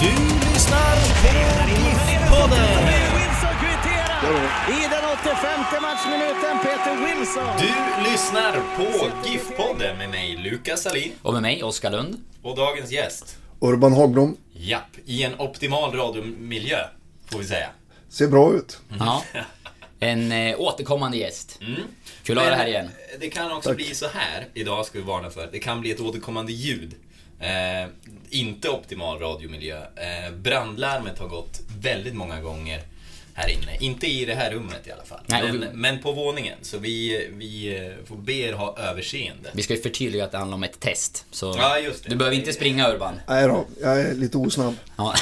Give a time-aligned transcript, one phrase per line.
[0.00, 0.06] Du
[0.52, 1.28] lyssnar på
[1.70, 2.68] GIF-podden.
[4.68, 6.58] I den 85 matchminuten.
[6.62, 7.44] Peter Wilson.
[7.58, 11.12] Du lyssnar på GIF-podden med mig, Lukas Salin.
[11.22, 12.16] Och med mig, Oskar Lund.
[12.42, 13.38] Och dagens gäst.
[13.60, 14.36] Urban Hagblom.
[14.52, 16.78] Japp, i en optimal radiomiljö,
[17.26, 17.68] får vi säga.
[18.08, 18.78] Ser bra ut.
[18.98, 19.24] Ja.
[20.00, 21.60] En eh, återkommande gäst.
[22.22, 22.88] Kul att ha dig här igen.
[23.20, 26.00] Det kan också bli så här, idag ska vi varna för, det kan bli ett
[26.00, 26.94] återkommande ljud.
[27.40, 27.88] Eh,
[28.30, 29.76] inte optimal radiomiljö.
[29.78, 32.80] Eh, brandlarmet har gått väldigt många gånger
[33.34, 33.76] här inne.
[33.80, 35.20] Inte i det här rummet i alla fall.
[35.26, 36.58] Nej, men, vi- men på våningen.
[36.62, 39.50] Så vi, vi eh, får be er ha överseende.
[39.52, 41.24] Vi ska ju förtydliga att det handlar om ett test.
[41.30, 42.10] Så Ja, just det.
[42.10, 43.14] du behöver inte springa Urban.
[43.28, 44.74] Nej då, jag är lite osnabb.
[44.96, 45.14] Ja.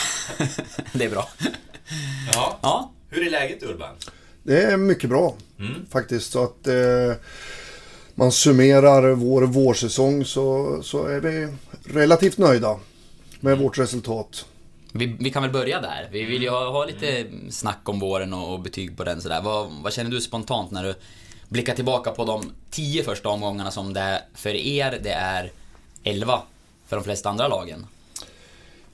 [0.93, 1.29] det är bra.
[2.33, 2.59] Ja.
[2.63, 2.93] Ja.
[3.11, 3.95] Hur är läget Urban?
[4.43, 5.35] Det är mycket bra
[5.93, 6.33] faktiskt.
[6.33, 7.13] Så att eh,
[8.15, 11.49] man summerar vår vårsäsong så, så är vi
[11.91, 12.79] relativt nöjda
[13.41, 14.47] med vårt resultat.
[14.93, 16.09] Vi, vi kan väl börja där.
[16.13, 19.43] Vi vill ju ha, ha lite snack om våren och, och betyg på den sådär.
[19.43, 20.95] Vad, vad känner du spontant när du
[21.49, 25.53] blickar tillbaka på de tio första omgångarna som det är för er, det är
[26.03, 26.43] 11
[26.87, 27.87] för de flesta andra lagen?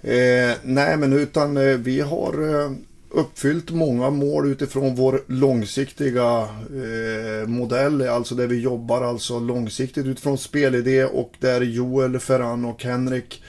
[0.03, 2.71] Eh, nej men utan eh, vi har eh,
[3.15, 8.09] uppfyllt många mål utifrån vår långsiktiga eh, modell.
[8.09, 13.43] Alltså där vi jobbar alltså långsiktigt utifrån spelidé och där Joel, Ferran och Henrik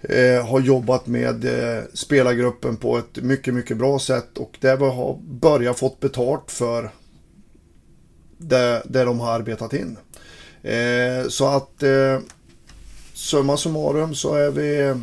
[0.00, 4.84] eh, har jobbat med eh, spelargruppen på ett mycket, mycket bra sätt och där vi
[4.84, 6.90] har börjat fått betalt för
[8.38, 9.96] det, det de har arbetat in.
[10.62, 12.18] Eh, så att eh,
[13.14, 14.94] summa summarum så är vi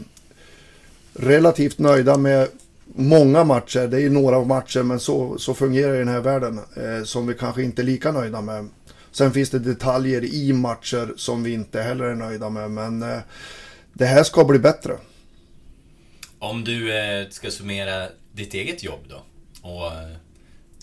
[1.13, 2.47] relativt nöjda med
[2.95, 3.87] många matcher.
[3.87, 7.63] Det är några matcher men så, så fungerar den här världen eh, som vi kanske
[7.63, 8.69] inte är lika nöjda med.
[9.11, 13.19] Sen finns det detaljer i matcher som vi inte heller är nöjda med men eh,
[13.93, 14.97] det här ska bli bättre.
[16.39, 19.23] Om du eh, ska summera ditt eget jobb då
[19.61, 20.15] och eh,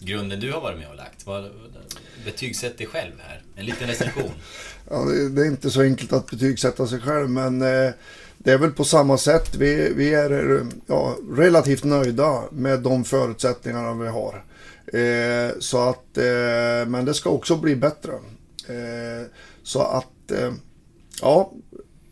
[0.00, 1.26] grunden du har varit med och lagt.
[1.26, 1.50] Vad,
[2.24, 3.42] betygsätt dig själv här.
[3.56, 4.30] En liten recension.
[4.90, 7.90] Ja, det, det är inte så enkelt att betygsätta sig själv men eh,
[8.46, 9.54] det är väl på samma sätt.
[9.56, 14.44] Vi, vi är ja, relativt nöjda med de förutsättningarna vi har.
[14.92, 18.12] Eh, så att, eh, men det ska också bli bättre.
[18.68, 19.26] Eh,
[19.62, 20.52] så att, eh,
[21.22, 21.52] ja,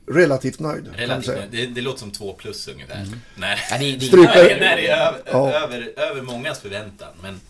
[0.06, 0.88] relativt nöjd.
[0.96, 1.42] Relativt, säga.
[1.50, 3.06] det, det låter som två plus ungefär.
[3.36, 3.58] Nej.
[3.70, 5.52] Ja, det- det- Stryka- när det är över, Ja.
[5.52, 7.08] över, över mångas förväntan.
[7.22, 7.40] Men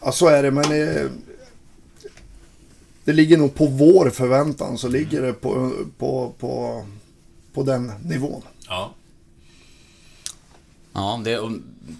[0.00, 1.06] Ja, så är det, men eh,
[3.04, 6.84] det ligger nog på vår förväntan så ligger det på, på, på,
[7.56, 8.42] på den nivån.
[8.68, 8.94] ja.
[10.92, 11.40] Ja, det,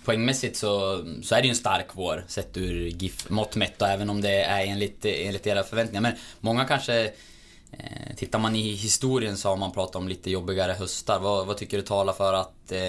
[0.05, 4.21] poängmässigt så, så är det ju en stark vår sett ur GIF-mått mätt även om
[4.21, 6.01] det är enligt, enligt era förväntningar.
[6.01, 7.13] Men många kanske...
[7.73, 11.21] Eh, tittar man i historien så har man pratat om lite jobbigare höstar.
[11.21, 12.81] Vad, vad tycker du talar för att eh,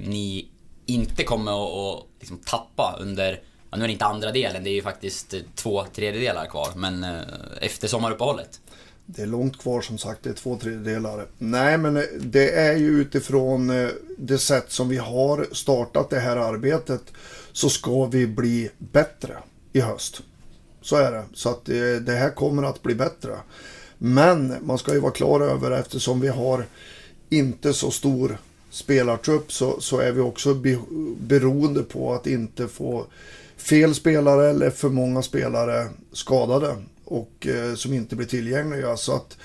[0.00, 0.48] ni
[0.86, 3.40] inte kommer att och liksom tappa under...
[3.70, 6.68] Ja, nu är det inte andra delen, det är ju faktiskt eh, två tredjedelar kvar.
[6.76, 7.20] Men eh,
[7.60, 8.60] efter sommaruppehållet.
[9.06, 11.26] Det är långt kvar som sagt, det är två tredjedelar.
[11.38, 13.88] Nej, men eh, det är ju utifrån eh,
[14.18, 17.02] det sätt som vi har startat det här arbetet
[17.52, 19.36] så ska vi bli bättre
[19.72, 20.22] i höst.
[20.82, 21.24] Så är det.
[21.34, 23.36] Så att eh, det här kommer att bli bättre.
[23.98, 26.66] Men man ska ju vara klar över eftersom vi har
[27.28, 28.38] inte så stor
[28.70, 30.78] spelartrupp så, så är vi också be,
[31.18, 33.06] beroende på att inte få
[33.56, 38.96] fel spelare eller för många spelare skadade och eh, som inte blir tillgängliga.
[38.96, 39.36] Så att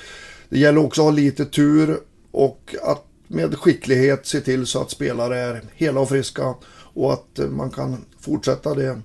[0.49, 1.99] det gäller också att ha lite tur
[2.31, 6.55] och att med skicklighet se till så att spelare är hela och friska
[6.93, 9.01] och att eh, man kan fortsätta det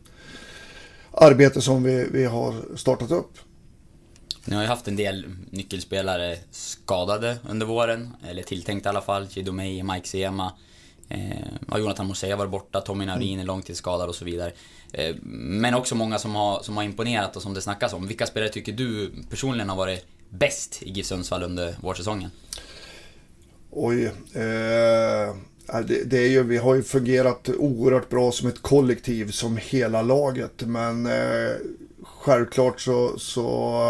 [1.10, 3.38] arbete som vi, vi har startat upp.
[4.44, 9.28] Ni har ju haft en del nyckelspelare skadade under våren, eller tilltänkt i alla fall.
[9.28, 10.52] Chidomei, Mike Sema,
[11.08, 14.52] Eh, Jonathan har varit borta, Tommy Naurin är långtidsskadad och så vidare.
[14.92, 18.06] Eh, men också många som har, som har imponerat och som det snackas om.
[18.06, 22.30] Vilka spelare tycker du personligen har varit bäst i GIF Sundsvall under vårsäsongen?
[23.70, 24.04] Oj.
[24.32, 25.34] Eh,
[25.84, 30.02] det, det, är ju, vi har ju fungerat oerhört bra som ett kollektiv, som hela
[30.02, 30.62] laget.
[30.62, 31.52] Men eh,
[32.02, 33.46] självklart så, så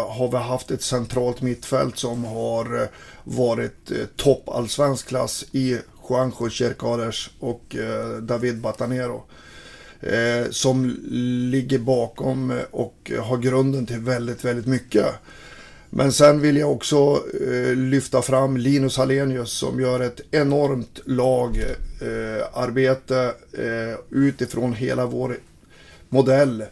[0.09, 2.87] har vi haft ett centralt mittfält som har
[3.23, 5.77] varit eh, topp allsvensk klass i
[6.09, 9.23] Juanjo Cercares och eh, David Batanero.
[10.01, 10.95] Eh, som
[11.51, 15.05] ligger bakom och har grunden till väldigt, väldigt mycket.
[15.89, 23.33] Men sen vill jag också eh, lyfta fram Linus Hallenius som gör ett enormt lagarbete
[24.09, 25.37] utifrån hela vår
[26.09, 26.63] modell.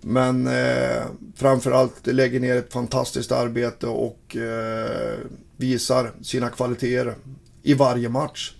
[0.00, 1.02] Men eh,
[1.36, 5.18] framförallt lägger ner ett fantastiskt arbete och eh,
[5.56, 7.14] visar sina kvaliteter
[7.62, 8.52] i varje match.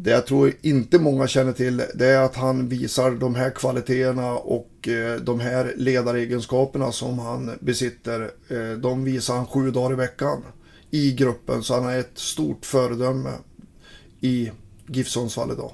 [0.00, 4.32] Det jag tror inte många känner till det är att han visar de här kvaliteterna
[4.32, 8.30] och eh, de här ledaregenskaperna som han besitter.
[8.48, 10.44] Eh, de visar han sju dagar i veckan
[10.90, 13.30] i gruppen så han är ett stort föredöme
[14.20, 14.50] i
[14.86, 15.72] GIF Sundsvall idag.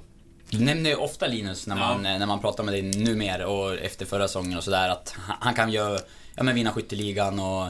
[0.50, 2.18] Du nämner ju ofta Linus när man, ja.
[2.18, 5.72] när man pratar med dig numera och efter förra säsongen och sådär att han kan
[5.72, 5.98] ju
[6.34, 7.66] ja, men vinna skytteligan och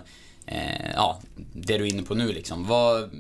[0.47, 1.21] eh, ja,
[1.53, 2.67] det du är inne på nu liksom.
[2.67, 3.11] Vad,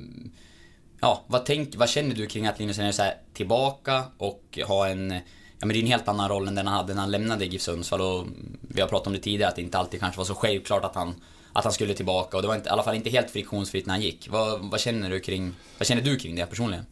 [1.04, 4.88] ja, vad, tänk, vad känner du kring att Linus är så här, tillbaka och har
[4.88, 5.14] en
[5.58, 7.44] Ja men det är en helt annan roll än den han hade när han lämnade
[7.44, 8.26] GIF Sundsvall och
[8.60, 10.94] vi har pratat om det tidigare att det inte alltid kanske var så självklart att
[10.94, 11.14] han,
[11.52, 13.94] att han skulle tillbaka och det var inte, i alla fall inte helt friktionsfritt när
[13.94, 14.28] han gick.
[14.30, 16.84] Vad, vad, känner du kring, vad känner du kring det personligen?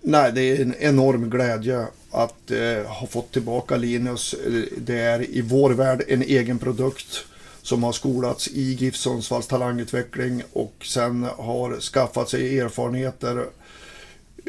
[0.00, 4.34] Nej, det är en enorm glädje att eh, ha fått tillbaka Linus.
[4.76, 7.24] Det är i vår värld en egen produkt
[7.62, 13.46] som har skolats i GIF Sundsvalls talangutveckling och sen har skaffat sig erfarenheter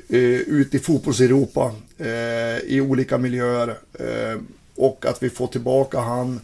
[0.09, 3.69] eh, ut i fotbolls-Europa eh, i olika miljöer.
[3.93, 4.39] Eh,
[4.75, 6.39] och att vi får tillbaka han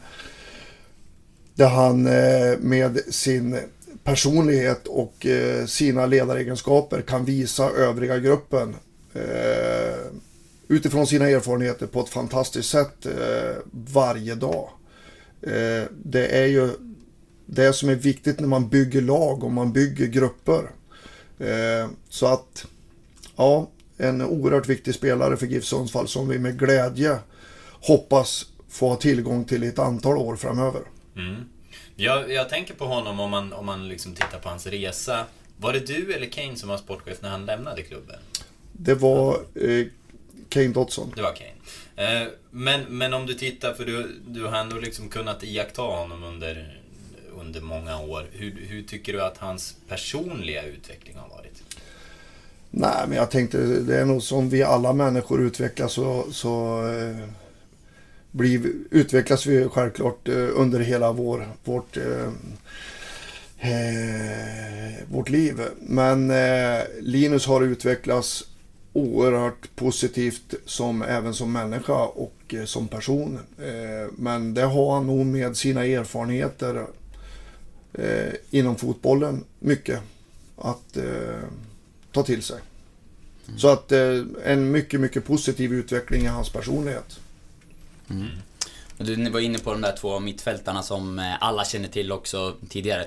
[1.55, 3.59] där han eh, med sin
[4.03, 8.75] personlighet och eh, sina ledaregenskaper kan visa övriga gruppen
[9.13, 10.11] eh,
[10.67, 14.69] utifrån sina erfarenheter på ett fantastiskt sätt eh, varje dag.
[15.41, 16.69] Eh, det är ju
[17.45, 20.69] det som är viktigt när man bygger lag och man bygger grupper.
[21.39, 22.65] Eh, så att
[23.37, 27.19] ja, en oerhört viktig spelare för GIF Sundsvall som vi med glädje
[27.81, 30.81] hoppas få ha tillgång till i ett antal år framöver.
[31.15, 31.49] Mm.
[31.95, 35.25] Jag, jag, tänker på honom om man, om man liksom tittar på hans resa.
[35.57, 38.19] Var det du eller Kane som var sportchef när han lämnade klubben?
[38.71, 39.87] Det var eh,
[40.49, 41.13] Kane Dotson.
[41.15, 42.21] Det var Kane.
[42.21, 46.23] Eh, men, men om du tittar, för du, du har ändå liksom kunnat iaktta honom
[46.23, 46.81] under,
[47.41, 48.25] under många år.
[48.31, 51.56] Hur, hur tycker du att hans personliga utveckling har varit?
[52.79, 57.27] Nej, men jag tänkte det är nog som vi alla människor utvecklas så, så eh,
[58.31, 62.27] blir, utvecklas vi självklart eh, under hela vår, vårt, eh,
[63.71, 65.61] eh, vårt liv.
[65.79, 68.43] Men eh, Linus har utvecklats
[68.93, 73.39] oerhört positivt som, även som människa och eh, som person.
[73.59, 76.85] Eh, men det har han nog med sina erfarenheter
[77.93, 79.99] eh, inom fotbollen mycket
[80.57, 81.49] att eh,
[82.17, 82.59] ta till sig.
[83.47, 83.59] Mm.
[83.59, 87.19] Så att en mycket, mycket positiv utveckling i hans personlighet.
[88.09, 88.27] Mm.
[88.97, 93.05] Du var inne på de där två mittfältarna som eh, alla känner till också tidigare.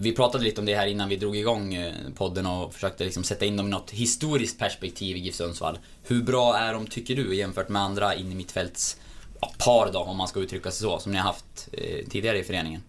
[0.00, 3.24] Vi pratade lite om det här innan vi drog igång eh, podden och försökte liksom
[3.24, 5.78] sätta in dem i något historiskt perspektiv i GIF Sundsvall.
[6.02, 8.96] Hur bra är de, tycker du, jämfört med andra in i mittfälts
[9.58, 12.44] par då, om man ska uttrycka sig så, som ni har haft eh, tidigare i
[12.44, 12.82] föreningen?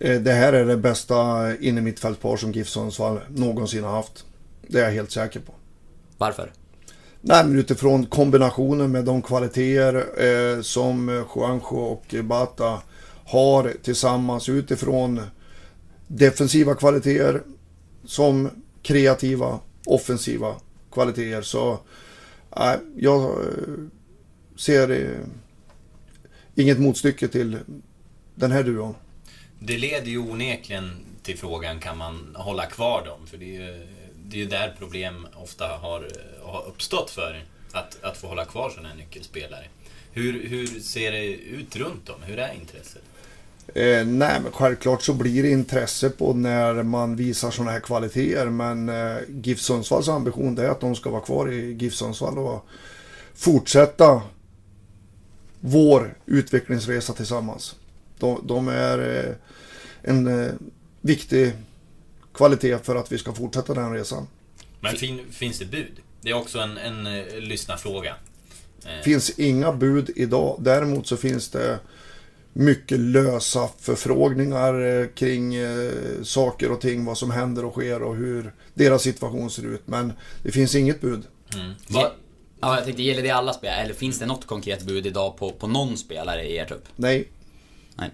[0.00, 4.24] Det här är det bästa in i mittfältspar som GIF Sundsvall någonsin har haft.
[4.68, 5.54] Det är jag helt säker på.
[6.18, 6.52] Varför?
[7.20, 12.82] Nej, men utifrån kombinationen med de kvaliteter eh, som Juanjo och Bata
[13.24, 15.20] har tillsammans utifrån
[16.06, 17.42] defensiva kvaliteter
[18.04, 18.50] som
[18.82, 20.54] kreativa offensiva
[20.92, 21.42] kvaliteter.
[21.42, 21.78] Så
[22.56, 23.38] eh, jag
[24.56, 25.26] ser eh,
[26.54, 27.58] inget motstycke till
[28.34, 28.94] den här duon.
[29.58, 30.90] Det leder ju onekligen
[31.22, 33.26] till frågan, kan man hålla kvar dem?
[33.26, 33.86] För det är ju,
[34.28, 36.08] det är ju där problem ofta har
[36.42, 39.64] har uppstått för att, att få hålla kvar sådana här nyckelspelare.
[40.12, 42.22] Hur, hur ser det ut runt om?
[42.22, 43.02] Hur är intresset?
[43.66, 48.46] Eh, nej, men självklart så blir det intresse på när man visar sådana här kvaliteter.
[48.46, 52.66] Men eh, GIF Sundsvalls ambition är att de ska vara kvar i GIF Sundsvall och
[53.34, 54.22] fortsätta
[55.60, 57.76] vår utvecklingsresa tillsammans.
[58.18, 59.34] De, de är eh,
[60.02, 60.52] en eh,
[61.00, 61.52] viktig
[62.34, 64.26] kvalitet för att vi ska fortsätta den resan.
[64.80, 65.92] Men fin, finns det bud?
[66.20, 68.14] Det är också en, en uh, lyssnarfråga.
[69.04, 70.56] finns inga bud idag.
[70.60, 71.78] Däremot så finns det
[72.52, 78.16] mycket lösa förfrågningar eh, kring eh, saker och ting, vad som händer och sker och
[78.16, 79.82] hur deras situation ser ut.
[79.86, 80.12] Men
[80.42, 81.22] det finns inget bud.
[81.54, 81.72] Mm.
[81.88, 83.80] Ja, jag tänkte, gäller det alla spelare?
[83.80, 86.84] Eller finns det något konkret bud idag på, på någon spelare i er trupp?
[86.96, 87.28] Nej.
[87.94, 88.10] Nej.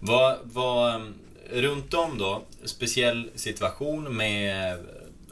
[0.00, 1.14] Vad, vad, um,
[1.52, 4.76] runt om då, speciell situation med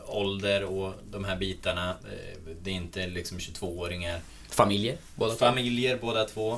[0.07, 1.91] ålder och de här bitarna.
[1.91, 4.21] Eh, Det är inte liksom 22-åringar.
[4.51, 4.97] Familjer?
[5.15, 5.39] Båda två?
[5.39, 6.53] Familjer båda två.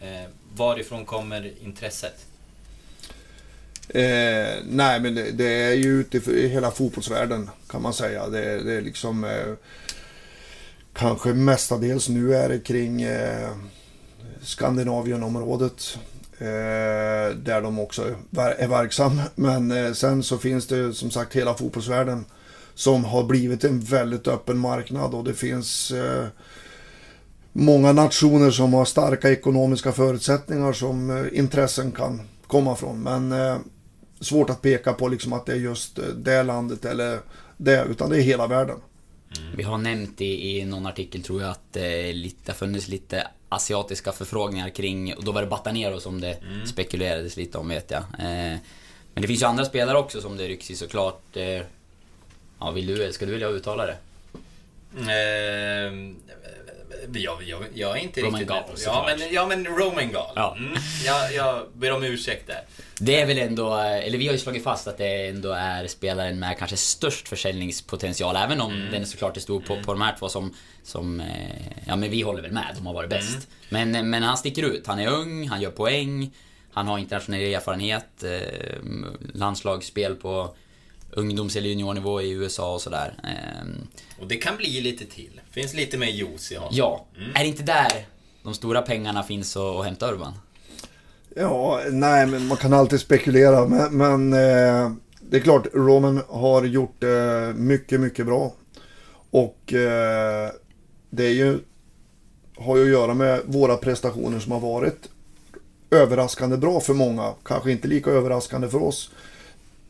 [0.00, 2.26] Eh, Varifrån kommer intresset?
[3.88, 8.28] Eh, nej, men det, det är ju ute i hela fotbollsvärlden kan man säga.
[8.28, 9.54] Det, det är liksom eh,
[10.92, 13.50] kanske mestadels nu är det kring eh,
[14.42, 15.98] Skandinavienområdet.
[16.38, 18.02] Eh, där de också
[18.36, 19.20] är, är verksam.
[19.34, 22.24] Men eh, sen så finns det som sagt hela fotbollsvärlden
[22.74, 26.26] som har blivit en väldigt öppen marknad och det finns eh,
[27.52, 33.02] många nationer som har starka ekonomiska förutsättningar som eh, intressen kan komma från.
[33.02, 33.56] Men eh,
[34.20, 37.18] svårt att peka på liksom att det är just eh, det landet eller
[37.56, 38.76] det, utan det är hela världen.
[39.56, 43.28] Vi har nämnt i, i någon artikel tror jag att eh, lite, det funnits lite
[43.48, 48.02] asiatiska förfrågningar kring, och då var det Batanero som det spekulerades lite om vet jag.
[48.02, 48.58] Eh,
[49.14, 51.36] men det finns ju andra spelare också som det rycks i såklart.
[51.36, 51.62] Eh,
[52.58, 53.96] ja, vill du, ska du vilja uttala det?
[54.98, 55.92] Eh,
[57.14, 60.32] jag, jag, jag är inte Roman riktigt på- ja men, ja, men Roman Gall.
[60.34, 60.56] Ja.
[60.58, 60.72] Mm,
[61.04, 62.60] jag, jag ber om ursäkt där.
[62.98, 65.86] Det är väl ändå, eh, eller vi har ju slagit fast att det ändå är
[65.86, 68.36] spelaren med kanske störst försäljningspotential.
[68.36, 68.92] Även om Mm.
[68.92, 71.26] den såklart är stor på, på de här två som, som eh,
[71.86, 73.48] ja men vi håller väl med, de har varit bäst.
[73.70, 73.90] Mm.
[73.90, 74.86] Men, men han sticker ut.
[74.86, 76.34] Han är ung, han gör poäng,
[76.72, 78.40] han har internationell erfarenhet, eh,
[79.34, 80.56] landslagsspel på
[81.16, 83.14] ungdoms eller juniornivå i USA och sådär.
[83.24, 83.68] Eh,
[84.20, 85.40] Och det kan bli lite till.
[85.50, 86.70] Finns lite mer juice i honom.
[86.76, 87.30] ja, Mm.
[87.34, 88.06] är det inte där
[88.42, 90.32] de stora pengarna finns att, hämta Urban?
[91.36, 93.66] Ja, nej, men man kan alltid spekulera.
[93.68, 98.54] Men, men eh, det är klart, Roman har gjort det mycket, mycket bra.
[99.30, 100.50] Och eh,
[101.10, 101.58] det är ju,
[102.56, 105.08] har ju att göra med våra prestationer som har varit
[105.90, 107.32] överraskande bra för många.
[107.44, 109.10] Kanske inte lika överraskande för oss.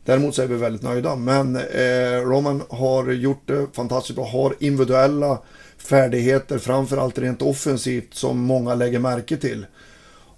[0.05, 1.15] Däremot så är vi väldigt nöjda.
[1.15, 4.25] Men eh, Roman har gjort det fantastiskt bra.
[4.25, 5.39] Har individuella
[5.77, 9.65] färdigheter, framförallt rent offensivt, som många lägger märke till.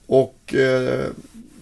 [0.08, 1.06] Och eh,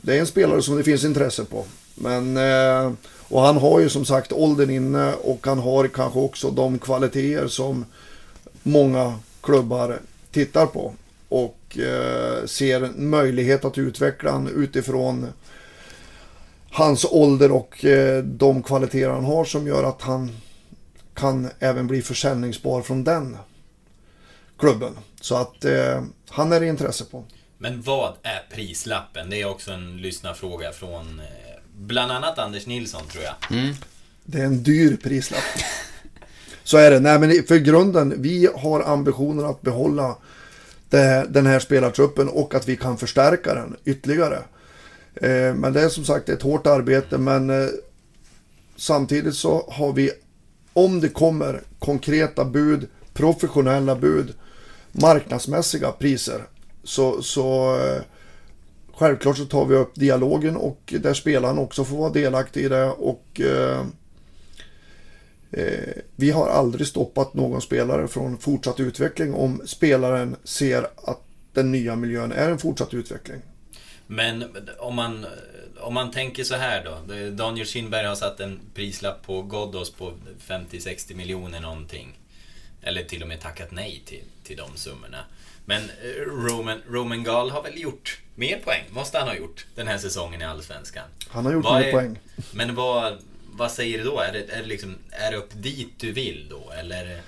[0.02, 1.66] det är en spelare som det finns intresse på.
[1.96, 2.92] Men, eh,
[3.28, 7.48] och han har ju som sagt åldern inne och han har kanske också de kvaliteter
[7.48, 7.86] som
[8.64, 10.00] många klubbar
[10.32, 10.94] tittar på.
[11.30, 15.28] Och eh, ser en möjlighet att utveckla han utifrån
[16.76, 20.32] hans ålder och eh, de kvaliteter han har som gör att han
[21.14, 23.38] kan även bli försäljningsbar från den
[24.60, 24.94] klubben.
[25.22, 27.26] Så att eh, han är det intresse på.
[27.58, 29.30] Men vad är prislappen?
[29.30, 33.36] Det är också en lyssnarfråga från eh, bland annat Anders Nilsson tror jag.
[34.24, 35.44] Det är en dyr prislapp.
[36.64, 37.00] Så är det.
[37.00, 40.18] Nej, men för grunden, vi har ambitionen att behålla
[40.90, 44.44] det, den här spelartruppen och att vi kan förstärka den ytterligare.
[45.16, 47.68] Eh, men det är som sagt ett hårt arbete, men eh,
[48.76, 50.12] samtidigt så har vi,
[50.74, 54.34] om det kommer konkreta bud, professionella bud,
[54.92, 56.42] marknadsmässiga priser,
[56.84, 58.02] så, så eh,
[58.94, 62.86] självklart så tar vi upp dialogen och där spelaren också får vara delaktig i det
[62.86, 63.86] och eh,
[65.52, 71.22] eh vi har aldrig stoppat någon spelare från fortsatt utveckling om spelaren ser att
[71.54, 73.42] den nya miljön är en fortsatt utveckling.
[74.08, 75.26] Men om man,
[75.80, 77.14] om man tänker så här då.
[77.32, 80.14] Daniel Kindberg har satt en prislapp på Ghoddos på
[80.48, 82.18] 50-60 miljoner någonting.
[82.82, 85.26] Eller till och med tackat nej till, till de summorna.
[85.66, 88.84] Men eh, Roman, Roman Gall har väl gjort mer poäng?
[88.92, 91.04] Måste han ha gjort den här säsongen i Allsvenskan?
[91.30, 92.20] Han har gjort Vad mer är- poäng.
[92.54, 93.18] Men vad,
[93.52, 94.20] vad säger du då?
[94.20, 96.72] Är det, är, det liksom, är det upp dit du vill då?
[96.72, 97.22] Eller?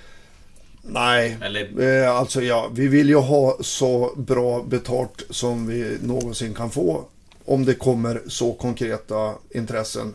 [0.90, 6.54] Nej, Eller- eh, alltså ja, vi vill ju ha så bra betalt som vi någonsin
[6.54, 7.04] kan få.
[7.44, 10.14] Om det kommer så konkreta intressen.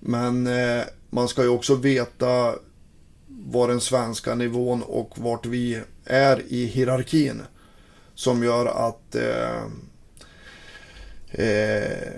[0.00, 2.54] Men eh, man ska ju också veta
[3.26, 7.42] vad den svenska nivån och vart vi är i hierarkin.
[8.14, 9.62] Som gör att eh,
[11.46, 12.12] eh,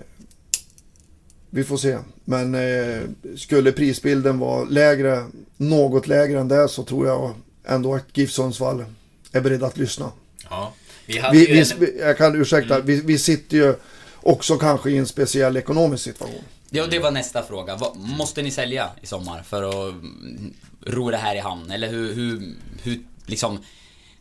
[1.50, 1.98] vi får se.
[2.24, 3.00] Men eh,
[3.36, 5.24] skulle prisbilden vara lägre,
[5.56, 8.84] något lägre än det så tror jag ändå att GIF Sundsvall
[9.32, 10.12] är beredd att lyssna.
[10.50, 10.72] Ja.
[11.06, 13.74] Vi Vi, vi, en, jag kan ursäkta, vi, vi sitter ju
[14.20, 16.42] också kanske i en speciell ekonomisk situation.
[16.70, 17.78] Ja, det var nästa fråga.
[17.94, 20.54] Måste ni sälja i sommar för att mm,
[20.86, 21.70] ro det här i hamn?
[21.70, 23.58] Eller hur, hur, hur liksom...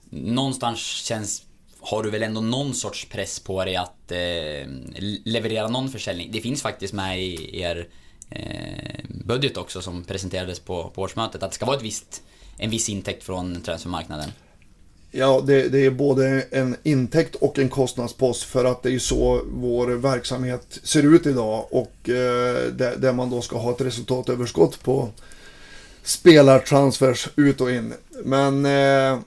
[0.10, 1.44] Någonstans känns...
[1.80, 4.68] Har du väl ändå någon sorts press på dig att eh,
[5.26, 6.32] leverera någon försäljning?
[6.32, 7.88] Det finns faktiskt med i er
[8.30, 11.44] eh, budget också som presenterades på, på årsmötet.
[11.44, 12.22] Att det ska vara ett visst,
[12.60, 14.30] en viss intäkt från transfermarknaden.
[15.12, 19.42] Ja, det, det är både en intäkt och en kostnadspost för att det är så
[19.52, 24.84] vår verksamhet ser ut idag och eh, där, där man då ska ha ett resultatöverskott
[24.84, 25.10] på
[26.04, 27.94] spelartransfers ut och in.
[28.24, 29.20] Men eh,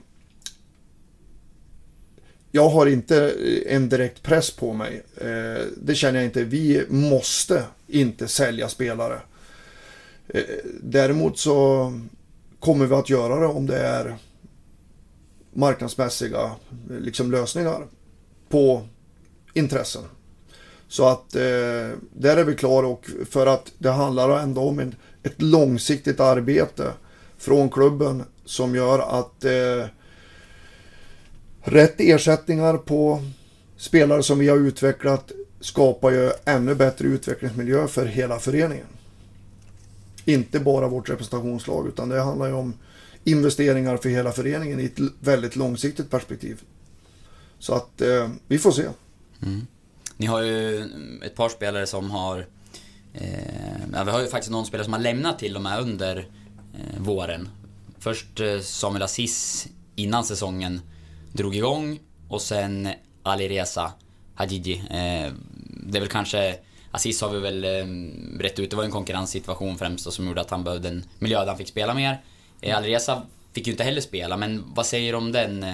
[2.51, 3.33] jag har inte
[3.67, 5.03] en direkt press på mig.
[5.17, 6.43] Eh, det känner jag inte.
[6.43, 9.19] Vi måste inte sälja spelare.
[10.27, 10.41] Eh,
[10.81, 11.91] däremot så
[12.63, 14.15] kommer vi att göra det om det är
[15.53, 16.51] marknadsmässiga
[16.89, 17.87] liksom, lösningar
[18.49, 18.87] på
[19.53, 20.01] intressen.
[20.87, 21.41] Så att eh,
[22.13, 26.91] där är vi klara och för att det handlar ändå om en, ett långsiktigt arbete
[27.37, 29.85] från klubben som gör att eh,
[31.61, 33.23] rätt ersättningar på
[33.77, 38.92] spelare som vi har utvecklat skapar ju ännu bättre utvecklingsmiljö för hela föreningen.
[40.25, 42.73] Inte bara vårt representationslag utan det handlar ju om
[43.23, 46.61] investeringar för hela föreningen i ett väldigt långsiktigt perspektiv.
[47.59, 48.85] Så att eh, vi får se.
[49.41, 49.67] Mm.
[50.17, 50.89] Ni har ju
[51.25, 52.47] ett par spelare som har...
[53.13, 56.17] Eh, ja, vi har ju faktiskt någon spelare som har lämnat till och med under
[56.17, 57.49] eh, våren.
[57.99, 60.81] Först eh, Samuel Aziz innan säsongen
[61.33, 61.99] drog igång
[62.29, 62.89] och sen
[63.23, 63.91] Alireza
[64.37, 64.55] Reza
[64.89, 65.33] Eh,
[65.85, 66.55] det är väl kanske...
[66.93, 67.85] Aziz har vi väl eh,
[68.39, 71.39] rätt ut, det var en konkurrenssituation främst och som gjorde att han behövde en miljö
[71.39, 72.21] där han fick spela mer.
[72.61, 73.21] Eh, Ali Reza
[73.53, 75.63] fick ju inte heller spela, men vad säger du om den...
[75.63, 75.73] Eh,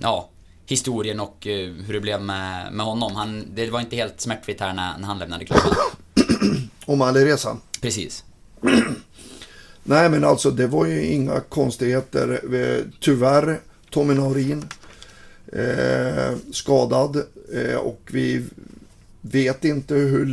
[0.00, 0.28] ja,
[0.66, 3.16] historien och eh, hur det blev med, med honom.
[3.16, 5.72] Han, det var inte helt smärtfritt här när, när han lämnade klubben.
[6.86, 7.56] Om Alireza.
[7.80, 8.24] Precis.
[9.82, 12.54] Nej men alltså det var ju inga konstigheter.
[12.54, 14.64] Eh, Tyvärr Tommy Naurin
[15.52, 17.16] eh, skadad
[17.54, 18.44] eh, och vi
[19.22, 20.26] vet inte hur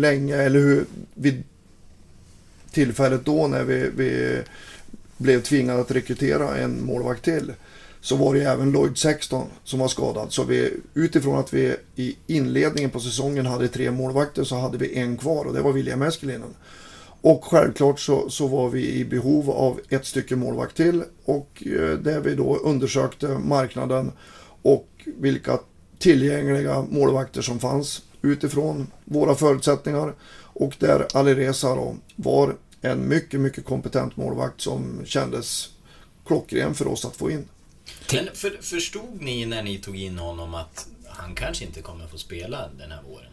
[0.00, 1.42] länge eller hur vid
[2.72, 4.42] tillfället då när vi, vi
[5.16, 7.52] blev tvingade att rekrytera en målvakt till
[8.00, 10.32] så var det ju även Lloyd 16 som var skadad.
[10.32, 14.98] Så vi, utifrån att vi i inledningen på säsongen hade tre målvakter så hade vi
[14.98, 16.54] en kvar och det var William Eskelinen.
[17.20, 21.98] Och självklart så, så var vi i behov av ett stycke målvakt till och eh,
[21.98, 24.12] där vi då undersökte marknaden
[24.62, 25.58] och vilka
[25.98, 30.14] tillgängliga målvakter som fanns utifrån våra förutsättningar.
[30.54, 35.68] Och där Alireza då var en mycket, mycket kompetent målvakt som kändes
[36.26, 37.48] klockren för oss att få in.
[38.12, 42.18] Men för, förstod ni när ni tog in honom att han kanske inte kommer få
[42.18, 43.26] spela den här våren?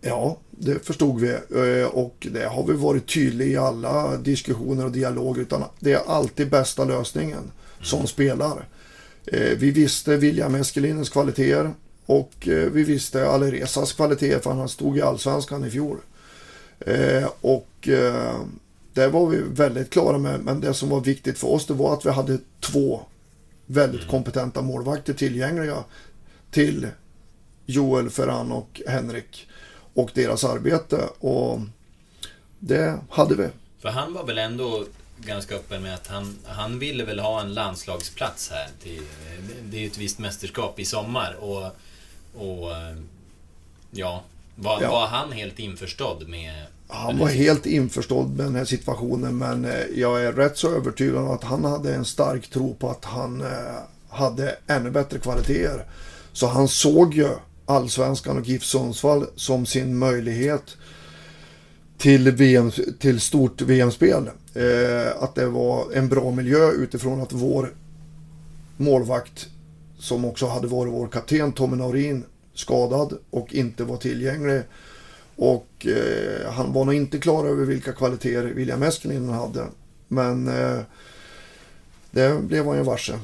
[0.00, 4.92] Ja, det förstod vi eh, och det har vi varit tydliga i alla diskussioner och
[4.92, 7.50] dialoger utan det är alltid bästa lösningen
[7.82, 8.62] som spelare.
[9.26, 11.74] Eh, Vi visste William Eskelinens kvaliteter
[12.06, 15.98] och eh, vi visste Alirezas kvaliteter för han stod i Allsvenskan i fjol.
[16.80, 18.40] Eh, Och eh,
[18.92, 21.94] det var vi väldigt klara med men det som var viktigt för oss det var
[21.94, 23.00] att vi hade två
[23.66, 25.84] väldigt kompetenta målvakter tillgängliga
[26.50, 26.88] till
[27.66, 29.48] Joel, Ferran och Henrik
[29.94, 31.04] och deras arbete.
[31.18, 31.60] Och
[32.58, 33.48] det hade vi.
[33.78, 34.84] För han var väl ändå
[35.18, 38.68] ganska öppen med att han, han ville väl ha en landslagsplats här.
[38.82, 39.02] Till,
[39.62, 41.70] det är ju ett visst mästerskap i sommar och,
[42.36, 42.96] och eh,
[43.90, 44.22] ja,
[44.56, 44.90] var, Ja.
[44.90, 49.84] var han helt införstådd med Han var helt införstådd med den här situationen men eh,
[49.94, 53.40] jag är rätt så övertygad om att han hade en stark tro på att han
[53.40, 53.48] eh,
[54.08, 55.84] hade ännu bättre kvaliteter.
[56.32, 57.28] Så han såg ju
[57.66, 60.76] Allsvenskan och GIF Sundsvall som sin möjlighet
[61.98, 64.30] till, VM, till stort VM-spel.
[65.18, 67.74] Att det var en bra miljö utifrån att vår
[68.76, 69.48] målvakt
[70.06, 74.62] som också hade varit vår kapten Tommy Naurin skadad och inte var tillgänglig.
[75.36, 79.66] Och eh, han var nog inte klar över vilka kvaliteter William Eskelinen hade.
[80.08, 80.80] Men eh,
[82.10, 83.18] det blev han ju varse.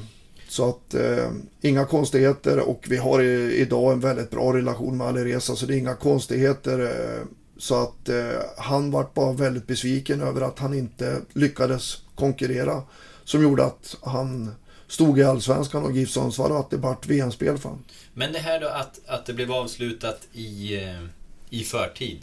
[0.47, 5.07] Så att eh, inga konstigheter och vi har i, idag en väldigt bra relation med
[5.07, 6.79] Alireza så det är inga konstigheter.
[6.79, 7.25] Eh,
[7.57, 12.81] så att eh, han var bara väldigt besviken över att han inte lyckades konkurrera.
[13.23, 14.51] Som gjorde att han
[14.93, 17.77] stod i Allsvenskan och GIF Sundsvall och att det vart VM-spel för.
[18.13, 21.03] Men det här då att, att det blev avslutat i, eh,
[21.49, 22.21] i förtid.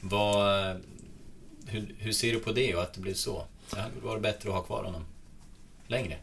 [0.00, 0.76] Vad,
[1.66, 3.44] hur, hur ser du på det och att det blev så?
[3.70, 5.04] Det hade varit bättre att ha kvar honom
[5.86, 6.16] längre.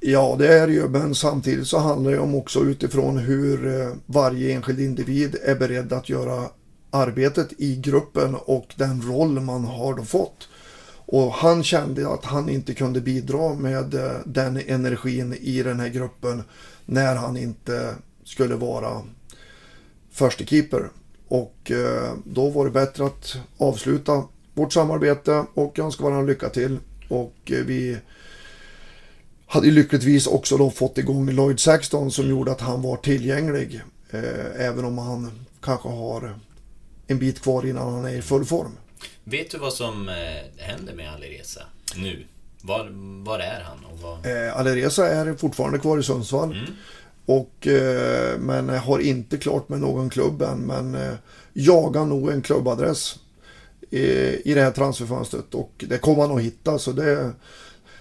[0.00, 3.92] Ja, det är det ju, men samtidigt så handlar det om också utifrån hur eh,
[4.06, 6.48] varje enskild individ är beredd att göra
[6.90, 10.48] arbetet i gruppen och den roll man har då fått.
[11.06, 15.88] Och han kände att han inte kunde bidra med eh, den energin i den här
[15.88, 16.42] gruppen
[16.84, 19.02] när han inte skulle vara
[20.10, 20.90] första keeper.
[21.28, 26.78] Och eh, då var det bättre att avsluta vårt samarbete och önska varandra lycka till.
[27.08, 27.98] Och eh, vi
[29.46, 33.80] hade lyckligtvis också då fått igång Lloyd Saxton som gjorde att han var tillgänglig.
[34.56, 36.38] Även om han kanske har
[37.06, 38.72] en bit kvar innan han är i full form.
[39.24, 40.10] Vet du vad som
[40.56, 41.62] händer med Alireza
[41.96, 42.26] nu?
[42.62, 42.88] Var,
[43.24, 43.84] var är han?
[43.84, 44.26] Och vad...
[44.26, 46.52] eh, Alireza är fortfarande kvar i Sundsvall.
[46.52, 46.70] Mm.
[47.26, 50.58] Och, eh, men har inte klart med någon klubb än.
[50.58, 51.14] Men eh,
[51.52, 53.18] jagar nog en klubbadress
[53.90, 54.00] i,
[54.50, 55.54] i det här transferfönstret.
[55.54, 56.78] Och det kommer han att hitta.
[56.78, 57.32] Så det,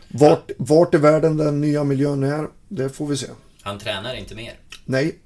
[0.08, 3.28] vart, vart i världen den nya miljön är, det får vi se.
[3.62, 4.54] Han tränar inte mer?
[4.86, 5.20] Nej.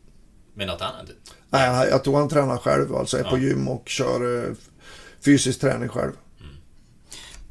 [0.53, 1.05] Med något annat?
[1.49, 2.95] Nej, jag tror han tränar själv.
[2.95, 3.29] Alltså är ja.
[3.29, 4.53] på gym och kör eh,
[5.25, 6.12] fysisk träning själv.
[6.39, 6.56] Mm.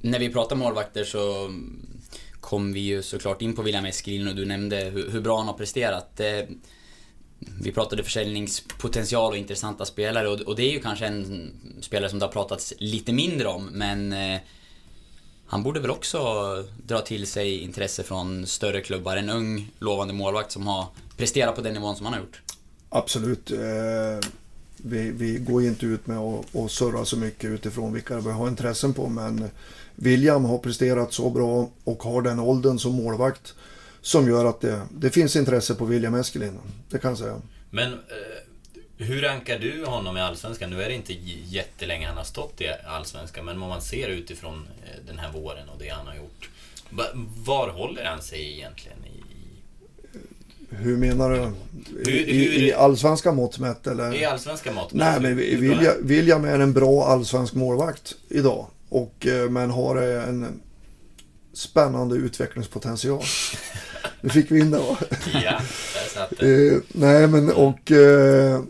[0.01, 1.51] När vi pratar målvakter så
[2.41, 5.47] kom vi ju såklart in på William Eskelin och du nämnde hur, hur bra han
[5.47, 6.21] har presterat.
[7.63, 12.25] vi pratade försäljningspotential och intressanta spelare och, det är ju kanske en spelare som det
[12.25, 14.41] har pratats lite mindre om men eh,
[15.47, 16.19] han borde väl också
[16.87, 19.17] dra till sig intresse från större klubbar.
[19.17, 22.43] En ung, lovande målvakt som har presterat på den nivån som han har gjort.
[22.89, 23.51] Absolut.
[24.77, 28.95] Vi, vi går inte ut med att surra så mycket utifrån vilka vi har intressen
[28.95, 29.51] på men
[29.95, 33.55] William har presterat så bra och har den åldern som målvakt
[34.01, 36.59] som gör att det, det finns intresse på William Eskelin.
[36.89, 37.41] Det kan jag säga.
[37.71, 37.99] Men eh,
[38.97, 40.71] hur rankar du honom i Allsvenskan?
[40.71, 41.13] Nu är det inte
[41.45, 45.69] jättelänge han har stått i Allsvenskan, men om man ser utifrån eh, den här våren
[45.69, 46.51] och det han har gjort.
[47.45, 48.99] Var håller han sig egentligen?
[50.69, 51.37] Hur menar du?
[51.37, 52.63] I, hur, hur...
[52.63, 54.15] I allsvenska mått mätt eller?
[54.15, 55.07] I allsvenska mått mätt.
[55.07, 58.67] Nej, men William, William är en bra allsvensk målvakt idag.
[58.89, 60.61] Och, eh, men har en
[61.53, 63.23] spännande utvecklingspotential.
[64.21, 64.97] Nu fick vi in det va?
[65.33, 65.61] Ja,
[65.95, 66.47] där satt det.
[66.73, 68.61] Eh, nej men och eh,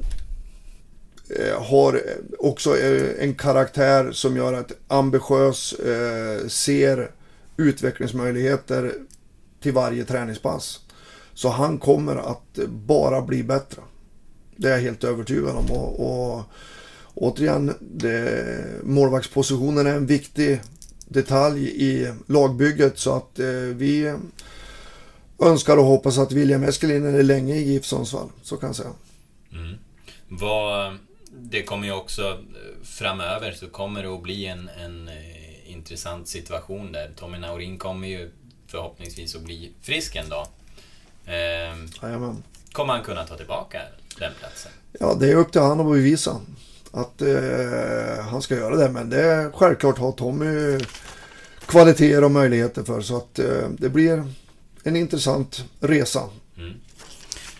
[1.30, 2.02] eh, har
[2.38, 2.76] också
[3.18, 7.10] en karaktär som gör att ambitiös, eh, ser
[7.56, 8.92] utvecklingsmöjligheter
[9.62, 10.80] till varje träningspass.
[11.36, 13.82] Så han kommer att bara bli bättre.
[14.56, 15.70] Det är jag helt övertygad om.
[15.70, 16.44] och, och
[17.14, 20.60] återigen, det, målvaktspositionen är en viktig
[21.08, 24.16] detalj i lagbygget så att eh, vi
[25.38, 28.28] önskar och hoppas att William Eskelinen är länge i GIF Sundsvall.
[28.42, 28.92] Så kan jag säga.
[29.52, 29.78] Mm.
[30.28, 30.98] Vad,
[31.30, 36.28] det kommer ju också eh, framöver så kommer det att bli en, en eh, intressant
[36.28, 37.10] situation där.
[37.16, 38.30] Tommy Naurin kommer ju
[38.66, 40.46] förhoppningsvis att bli frisk en dag.
[41.26, 41.76] Eh,
[42.72, 43.80] kommer han kunna ta tillbaka
[44.18, 44.72] den platsen?
[45.00, 46.40] Ja, det är upp till honom att bevisa
[46.90, 48.88] att eh, han ska göra det.
[48.88, 50.78] Men det självklart har Tommy
[51.66, 53.00] kvaliteter och möjligheter för.
[53.00, 54.32] Så att eh, det blir
[54.82, 56.22] en intressant resa.
[56.58, 56.74] Mm.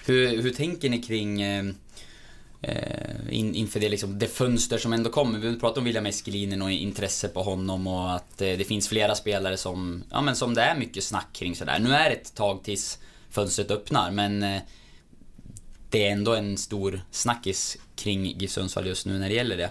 [0.06, 1.64] Hur, hur tänker ni kring eh,
[3.30, 5.38] in, inför det, liksom, det fönster som ändå kommer.
[5.38, 9.14] Vi pratar om William Eskelinen och intresse på honom och att eh, det finns flera
[9.14, 11.78] spelare som, ja, men som det är mycket snack kring sådär.
[11.78, 12.98] Nu är det ett tag tills
[13.36, 14.60] fönstret öppnar men eh,
[15.90, 19.70] det är ändå en stor snackis kring GIF Sundsvall just nu när det gäller det.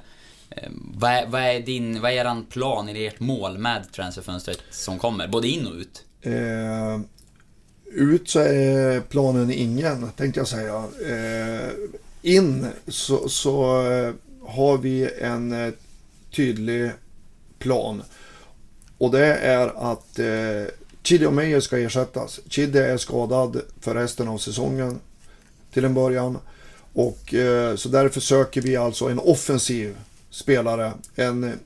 [0.50, 4.60] Eh, vad är, vad är, din, vad är eran plan, eller ert mål med transferfönstret
[4.72, 5.28] som kommer?
[5.28, 6.04] Både in och ut?
[6.22, 7.00] Eh,
[7.86, 10.84] ut så är planen ingen, tänkte jag säga.
[11.08, 11.72] Eh,
[12.22, 14.14] in så, så eh,
[14.48, 15.74] har vi en eh,
[16.36, 16.92] tydlig
[17.60, 18.04] plan.
[18.98, 20.74] Och det är att eh,
[21.06, 22.40] Chidi Omeyer ska ersättas.
[22.50, 25.00] Chidi är skadad för resten av säsongen
[25.74, 26.38] till en början.
[26.94, 29.98] Och eh, så därför söker vi alltså en offensiv
[30.30, 31.60] spelare, en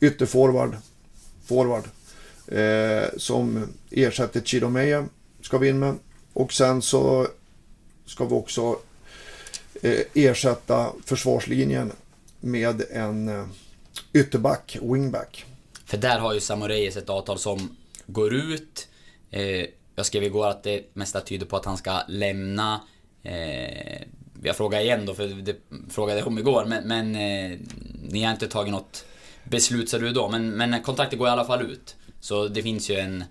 [0.00, 0.76] ytterforward,
[1.44, 1.84] forward,
[2.46, 5.04] eh, som ersätter Chidomeya,
[5.40, 5.94] ska vi in med.
[6.32, 7.26] Och sen så
[8.06, 8.78] ska vi också
[9.82, 11.92] eh, ersätta försvarslinjen
[12.40, 13.44] med en eh,
[14.12, 15.44] ytterback, wingback.
[15.84, 18.88] För där har ju Samureis ett avtal som går ut.
[19.30, 22.80] Eh, jag skrev igår att det mesta tyder på att han ska lämna
[23.26, 24.02] Eh,
[24.42, 25.56] jag frågar igen då, för det
[25.90, 27.58] frågade jag om igår, men, men eh,
[28.02, 29.04] ni har inte tagit något
[29.44, 31.96] beslut sa du då, men, men kontraktet går i alla fall ut.
[32.20, 33.24] Så det finns ju en...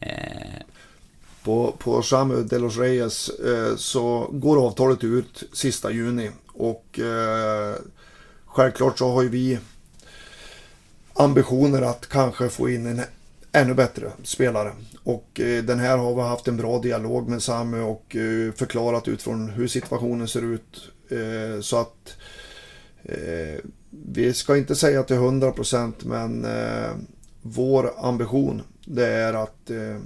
[0.00, 0.62] Eh...
[1.44, 7.74] På, på Samu de los Reyes eh, så går avtalet ut sista juni och eh,
[8.46, 9.58] självklart så har ju vi
[11.14, 13.00] ambitioner att kanske få in en
[13.52, 14.72] ännu bättre spelare.
[15.04, 19.08] Och eh, den här har vi haft en bra dialog med Samu och eh, förklarat
[19.08, 20.90] utifrån hur situationen ser ut.
[21.08, 22.16] Eh, så att
[23.02, 23.60] eh,
[23.90, 26.90] vi ska inte säga till 100% men eh,
[27.42, 29.98] vår ambition det är att eh,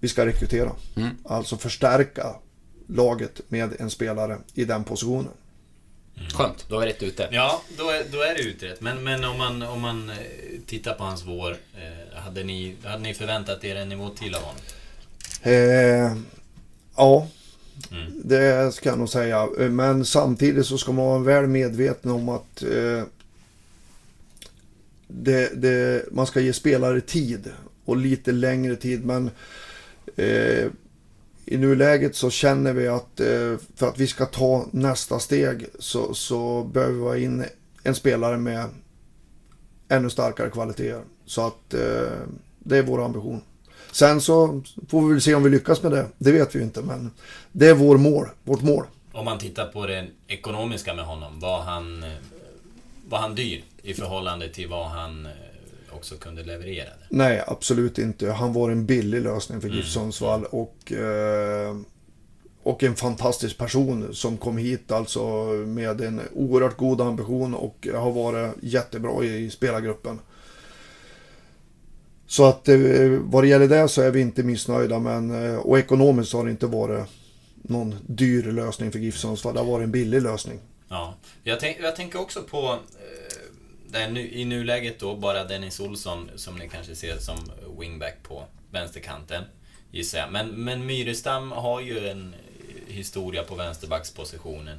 [0.00, 0.72] vi ska rekrytera.
[0.96, 1.10] Mm.
[1.24, 2.26] Alltså förstärka
[2.86, 5.32] laget med en spelare i den positionen.
[6.32, 7.28] Skönt, då är vi rätt ute.
[7.32, 8.80] Ja, då är, då är det utrett.
[8.80, 10.16] Men, men om, man, om man eh,
[10.66, 14.42] tittar på hans vår, eh, hade, ni, hade ni förväntat er en nivå till av
[14.42, 14.60] honom?
[15.42, 16.16] Eh,
[16.96, 17.28] ja,
[17.92, 18.12] Mm.
[18.24, 19.48] det ska jag nog säga.
[19.58, 23.02] Men samtidigt så ska man vara väl medveten om att eh,
[25.08, 27.50] det, det, man ska ge spelare tid
[27.84, 29.04] och lite längre tid.
[29.04, 29.30] Men
[30.16, 30.66] eh,
[31.50, 36.14] i nuläget så känner vi att eh, för att vi ska ta nästa steg så,
[36.14, 37.44] så behöver vi ha in
[37.82, 38.68] en spelare med
[39.88, 41.02] ännu starkare kvaliteter.
[41.26, 42.18] Så att eh,
[42.58, 43.42] det är vår ambition.
[43.92, 46.06] Sen så får vi väl se om vi lyckas med det.
[46.18, 47.10] Det vet vi ju inte, men
[47.52, 48.84] det är vår mål, vårt mål.
[49.12, 52.10] Om man tittar på det ekonomiska med honom, var han, eh,
[53.08, 55.32] var han dyr i förhållande till vad han eh,
[55.92, 56.84] också kunde leverera?
[56.84, 57.06] Där?
[57.10, 58.30] Nej, absolut inte.
[58.30, 61.76] Han var en billig lösning för GIF Sundsvall och, eh,
[62.62, 65.22] och en fantastisk person som kom hit alltså
[65.66, 70.18] med en oerhört god ambition och har varit jättebra i, spelargruppen.
[72.26, 72.78] Så att eh,
[73.20, 76.50] vad det gäller det så är vi inte missnöjda men eh, och ekonomiskt har det
[76.50, 77.06] inte varit
[77.62, 79.54] någon dyr lösning för GIF Sundsvall.
[79.54, 80.58] Det har varit en billig lösning.
[80.88, 82.78] Ja, jag, tänk, jag tänker också på
[83.92, 87.38] nu, i nuläget då bara Dennis Olsson som ni kanske ser som
[87.80, 89.44] wingback på vänsterkanten
[89.90, 90.32] gissar jag.
[90.32, 92.34] Men, men Myrestam har ju en
[92.86, 94.78] historia på vänsterbackspositionen.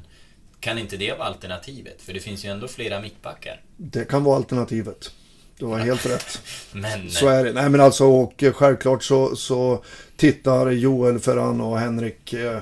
[0.60, 2.02] Kan inte det vara alternativet?
[2.02, 3.62] För det finns ju ändå flera mittbackar.
[3.78, 5.12] Det kan vara alternativet.
[5.58, 6.42] Du har helt rätt.
[6.72, 7.10] Men...
[7.10, 7.54] Så är det.
[7.54, 9.84] Nej men alltså och självklart så, så
[10.18, 12.60] tittar Joel, Ferran och Henrik eh,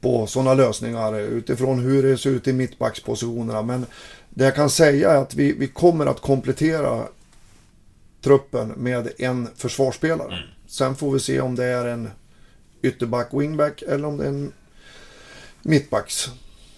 [0.00, 3.62] på sådana lösningar utifrån hur det ser ut i mittbackspositionerna.
[3.62, 3.86] Men
[4.34, 7.08] det jag kan säga är att vi, vi kommer att komplettera
[8.20, 10.32] truppen med en försvarsspelare.
[10.36, 10.48] Mm.
[10.66, 12.10] Sen får vi se om det är en
[12.82, 14.52] ytterback, wingback eller om det är en
[15.62, 16.30] mittbacks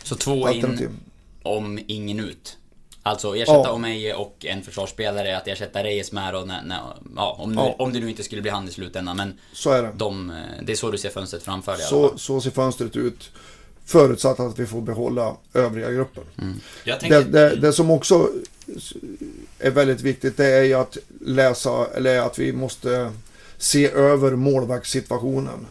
[0.03, 0.88] Så två alternativ.
[0.88, 1.01] in,
[1.43, 2.57] om ingen ut.
[3.03, 3.71] Alltså ersätta Ja.
[3.73, 6.81] Omeje och en försvarsspelare, att ersätta Reyes med och när, när,
[7.17, 7.75] ja, om, nu, Ja.
[7.79, 9.17] om det nu inte skulle bli han i slutändan.
[9.17, 9.93] Men Så är det.
[9.97, 13.31] de, eh, det är så du ser fönstret framför dig Så, så ser fönstret ut.
[13.85, 16.25] Förutsatt att vi får behålla övriga gruppen.
[17.01, 17.20] Tänker...
[17.20, 18.31] Det, det, det som också
[19.59, 23.12] är väldigt viktigt det är ju att läsa, eller att vi måste
[23.59, 25.66] se över målvaktssituationen.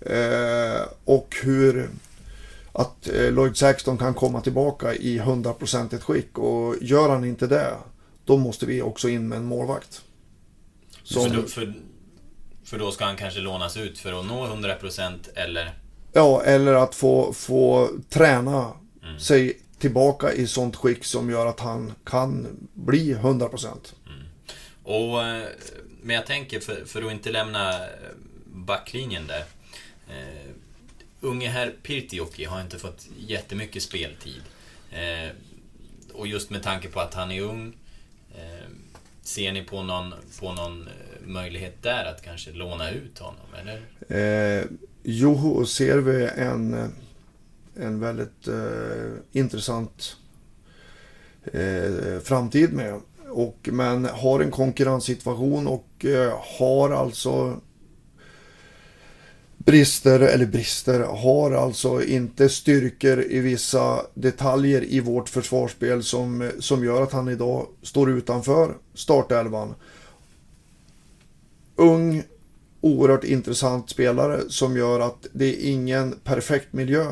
[0.00, 1.88] Eh, och hur
[2.72, 6.38] att eh, Lloyd Saxton kan komma tillbaka i 100% skick.
[6.38, 7.74] Och gör han inte det,
[8.24, 10.02] då måste vi också in med en målvakt.
[11.04, 11.74] För, Som, då, för,
[12.64, 15.74] för då ska han kanske lånas ut för att nå 100% eller...
[16.12, 18.72] ja, eller att få, få träna
[19.18, 23.94] sig tillbaka i sånt skick som gör att han kan bli 100%.
[24.82, 25.44] Och, eh,
[26.02, 27.88] men jag tänker, för, för att inte lämna eh,
[28.44, 29.44] backlinjen där.
[30.08, 30.50] Eh,
[31.20, 34.42] unge herr Pirtioki har inte fått jättemycket speltid.
[34.90, 35.30] Eh,
[36.12, 37.76] och just med tanke på att han är ung.
[38.34, 38.68] Eh,
[39.22, 40.88] ser ni på någon, på någon
[41.24, 43.46] möjlighet där att kanske låna ut honom?
[43.60, 43.82] Eller?
[45.10, 46.86] Joho ser vi en, eh,
[47.76, 50.16] en väldigt eh, intressant
[51.44, 53.00] eh, framtid med.
[53.30, 57.60] Och, men har en konkurrenssituation och eh, har alltså
[59.56, 66.84] brister, eller brister, har alltså inte styrkor i vissa detaljer i vårt försvarsspel som, som
[66.84, 69.74] gör att han idag står utanför startelvan.
[71.76, 72.24] Ung,
[72.80, 77.06] oerhört intressant spelare som gör att det är ingen perfekt miljö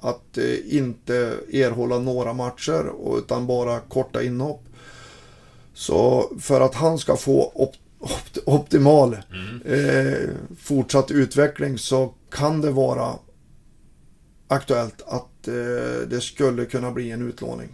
[0.00, 1.14] att eh, inte
[1.52, 4.62] erhålla några matcher och- utan bara korta inhopp.
[5.74, 9.16] Så för att han ska få op- opt- optimal
[9.64, 10.28] eh,
[10.60, 13.12] fortsatt utveckling så kan det vara
[14.48, 17.68] aktuellt att eh, det skulle kunna bli en utlåning.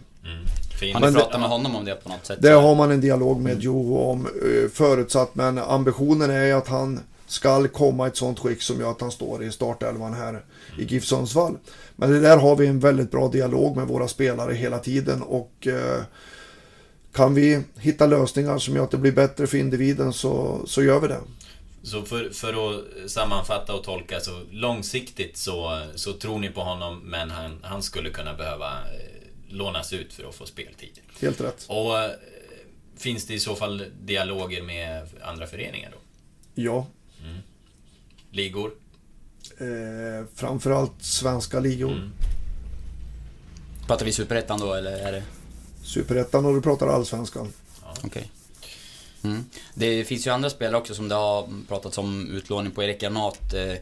[0.79, 0.95] Fin.
[0.95, 2.37] Har ni pratat med honom om det på något sätt?
[2.41, 6.99] Det har man en dialog med Joe om eh, förutsatt men ambitionen är att han
[7.25, 10.45] ska komma i ett sånt skick som gör att han står i startelvan här
[10.79, 11.57] i GIF Sundsvall.
[11.95, 15.67] Men det där har vi en väldigt bra dialog med våra spelare hela tiden och
[15.67, 16.03] eh,
[17.13, 20.99] kan vi hitta lösningar som gör att det blir bättre för individen så, så gör
[20.99, 21.19] vi det.
[21.83, 26.99] Så för, för att sammanfatta och tolka så långsiktigt så, så tror ni på honom
[26.99, 30.99] men han, han skulle kunna behöva eh, lånas ut för att få speltid.
[31.21, 31.65] Helt rätt.
[31.67, 32.11] Och eh,
[32.97, 35.97] finns det i så fall dialoger med andra föreningar då?
[36.61, 36.87] Ja.
[38.35, 38.71] Ligor?
[39.57, 41.91] Eh, framförallt svenska ligor.
[41.91, 42.11] Mm.
[43.87, 45.23] Pratar vi Superettan då eller är det...
[45.83, 47.53] Superettan och du pratar allsvenskan.
[48.03, 48.31] Okej.
[49.23, 49.45] Mm.
[49.73, 52.83] Det finns ju andra spelare också som det har pratats om utlåning på.
[52.83, 53.73] Erik Granat eh,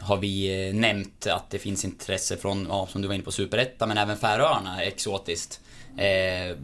[0.00, 3.32] har vi eh, nämnt att det finns intresse från, ja, som du var inne på,
[3.32, 5.60] Superettan men även Färöarna exotiskt.
[5.96, 6.56] Eh,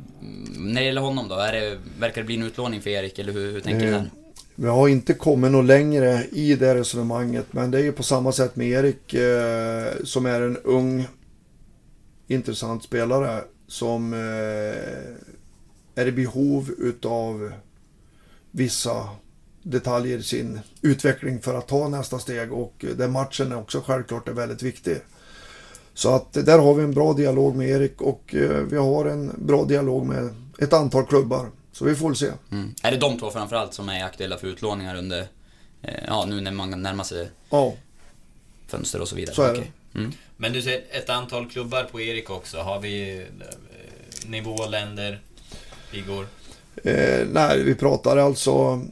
[0.57, 3.33] när det gäller honom då, är det, verkar det bli en utlåning för Erik eller
[3.33, 4.03] hur, hur tänker du Eh,
[4.59, 8.33] vi har inte kommit något längre i det resonemanget men det är ju på samma
[8.33, 11.09] sätt med Erik eh, som är en ung
[12.27, 14.19] intressant spelare som eh,
[15.95, 17.53] är i behov utav
[18.51, 19.09] vissa
[19.63, 24.29] detaljer i sin utveckling för att ta nästa steg och den matchen är också självklart
[24.29, 24.97] är väldigt viktig.
[25.95, 29.33] Så att där har vi en bra dialog med Erik och eh, vi har en
[29.39, 31.51] bra dialog med ett antal klubbar.
[31.77, 32.33] Så vi får väl se.
[32.53, 32.75] Mm.
[32.83, 35.21] Är det de två framförallt som är aktuella för utlåningar under,
[35.83, 37.75] eh, ja nu när man närmar sig Ja,
[38.67, 39.35] fönster och så vidare?
[39.35, 39.59] Så är det.
[39.59, 39.73] Okej.
[39.95, 40.13] Mm.
[40.37, 42.59] Men du säger ett antal klubbar på Erik också.
[42.59, 45.21] Har vi eh, nivå, länder,
[45.91, 46.27] ligor?
[46.85, 48.83] Eh, nej, vi pratar alltså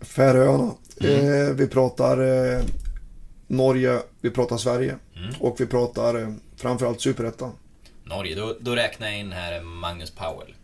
[0.00, 0.74] Färöarna.
[1.00, 1.48] Mm.
[1.48, 2.18] Eh, vi pratar
[2.56, 2.64] eh,
[3.46, 4.96] Norge, vi pratar Sverige.
[5.16, 5.34] Mm.
[5.40, 7.52] Och vi pratar eh, framförallt Superettan.
[8.04, 10.54] Norge, då, då räknar jag in här Magnus Powell.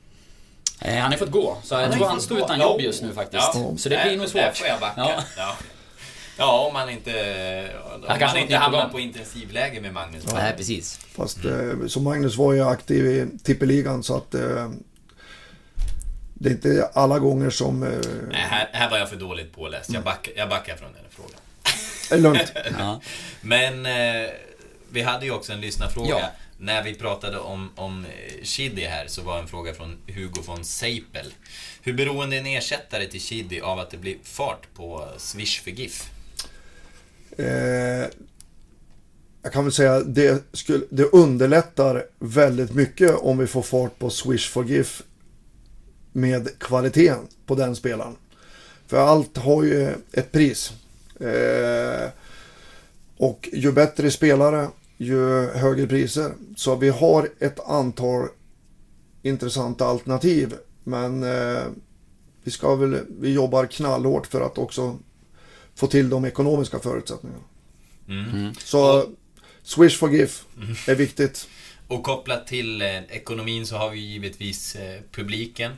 [0.81, 2.67] Eh, han har fått gå, så jag tror han står utan Ja.
[2.67, 3.51] jobb just nu faktiskt.
[3.55, 3.73] Ja.
[3.79, 4.57] Så det blir nog Där svårt.
[4.57, 5.01] får jag backa.
[5.01, 5.23] Ja.
[5.37, 5.57] Ja.
[6.39, 6.67] Ja.
[6.67, 10.25] om man inte, om kanske man inte hamnar på intensivläge med Magnus.
[10.35, 11.01] Nej, precis.
[11.17, 11.83] Fast Mm.
[11.83, 14.71] eh, så Magnus var ju aktiv i tippeligan så att eh,
[16.35, 17.83] det är inte alla gånger som...
[17.83, 17.89] Eh,
[18.31, 19.91] Nej, här, här var jag för dåligt påläst.
[19.93, 21.41] Jag backar, jag backar från den här frågan.
[22.11, 22.53] är lugnt.
[22.79, 23.01] Ja.
[23.41, 24.31] Men eh,
[24.91, 26.09] vi hade ju också en lyssnarfråga.
[26.21, 26.29] Ja.
[26.61, 30.65] När vi pratade om, om eh, Chidi här så var en fråga från Hugo von
[30.65, 31.35] Seipel.
[31.83, 35.71] Hur beroende är en ersättare till Chidi av att det blir fart på Swish för
[35.71, 36.11] GIF?
[37.37, 38.07] Eh,
[39.43, 44.11] jag kan väl säga det, skulle, det underlättar väldigt mycket om vi får fart på
[44.11, 45.03] Swish for GIF
[46.13, 48.17] med kvaliteten på den spelaren.
[48.87, 50.73] För allt har ju ett pris.
[51.21, 52.09] Eh,
[53.17, 56.33] och ju bättre spelare, ju högre priser.
[56.57, 58.29] Så vi har ett antal
[59.23, 60.55] intressanta alternativ.
[60.85, 61.65] Men eh,
[62.43, 64.99] vi ska väl, vi jobbar knallhårt för att också
[65.75, 67.43] få till de ekonomiska förutsättningarna.
[68.09, 68.55] Mm.
[68.55, 69.07] Så
[69.63, 70.45] Swish for GIF
[70.89, 71.49] är viktigt.
[71.89, 75.73] Och kopplat till eh, ekonomin så har vi givetvis eh, publiken.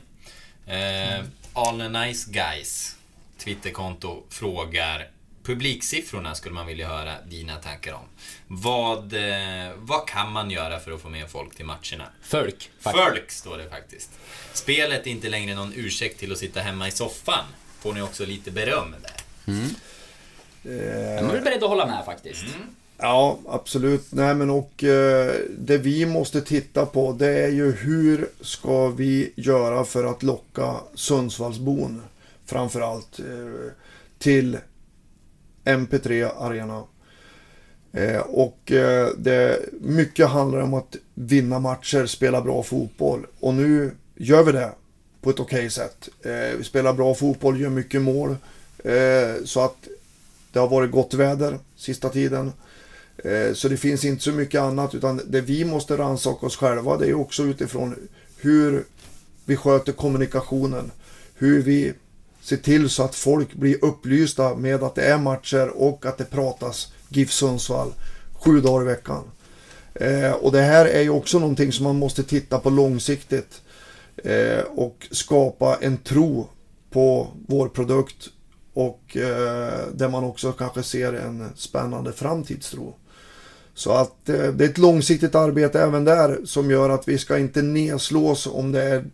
[0.65, 2.95] Eh, All the Nice Guys
[3.37, 5.07] Twitterkonto frågar
[5.43, 8.03] Publiksiffrorna skulle man vilja höra dina tankar om.
[8.47, 12.05] Vad, eh, vad kan man göra för att få med folk till matcherna?
[12.21, 12.71] Folk.
[12.79, 14.09] Folk står det faktiskt.
[14.53, 17.45] Spelet är inte längre någon ursäkt till att sitta hemma i soffan.
[17.79, 19.21] Får ni också lite beröm där.
[20.63, 22.43] Eh, Jag är beredd att hålla med faktiskt.
[22.97, 24.07] Ja, absolut.
[24.11, 29.33] Nej, men och eh, det vi måste titta på det är ju hur ska vi
[29.35, 32.03] göra för att locka Sundsvallsbon
[32.45, 33.25] framförallt eh,
[34.19, 34.57] till
[35.65, 36.83] MP3 Arena.
[37.93, 43.25] Eh, och eh, det mycket handlar om att vinna matcher, spela bra fotboll.
[43.39, 44.71] Och nu gör vi det
[45.21, 46.09] på ett okej sätt.
[46.21, 48.35] Eh, vi spelar bra fotboll, gör mycket mål.
[48.83, 49.87] Eh, så att
[50.51, 52.51] det har varit gott väder sista tiden.
[53.17, 56.97] Eh, Så det finns inte så mycket annat utan det vi måste rannsaka oss själva
[56.97, 57.95] det är också utifrån
[58.37, 58.83] hur
[59.45, 60.91] vi sköter kommunikationen.
[61.35, 61.93] Hur vi
[62.41, 66.25] Se till så att folk blir upplysta med att det är matcher och att det
[66.25, 67.93] pratas GIF Sundsvall
[68.33, 69.23] sju dagar i veckan.
[69.93, 73.61] Eh, Och det här är ju också någonting som man måste titta på långsiktigt.
[74.23, 76.47] Eh, Och skapa en tro
[76.91, 78.29] på vår produkt
[78.73, 82.95] och eh, där man också kanske ser en spännande framtidstro.
[83.73, 87.37] Så att eh, det är ett långsiktigt arbete även där som gör att vi ska
[87.37, 89.05] inte nedslås om det är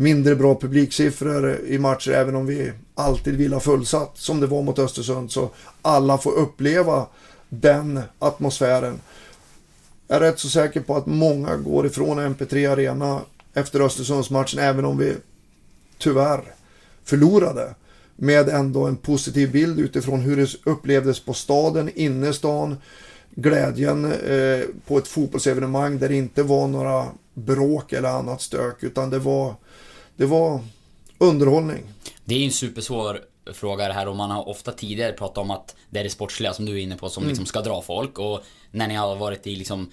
[0.00, 4.62] mindre bra publiksiffror i matcher även om vi alltid vill ha fullsatt som det var
[4.62, 5.50] mot Östersund så
[5.82, 7.06] alla får uppleva
[7.48, 9.00] den atmosfären.
[10.08, 13.20] Jag är rätt så säker på att många går ifrån MP3 Arena
[13.54, 15.14] efter Östersundsmatchen även om vi
[15.98, 16.44] tyvärr
[17.04, 17.74] förlorade
[18.16, 22.76] med ändå en positiv bild utifrån hur det upplevdes på staden, innerstan,
[23.30, 29.10] glädjen eh, på ett fotbollsevenemang där det inte var några bråk eller annat stök utan
[29.10, 29.54] det var,
[30.18, 30.60] det var
[31.18, 31.84] underhållning.
[32.24, 33.20] Det är ju en supersvår
[33.52, 36.52] fråga det här och man har ofta tidigare pratat om att det är det sportsliga
[36.52, 38.40] som du är inne på som liksom ska dra folk och
[38.70, 39.90] när ni har varit i liksom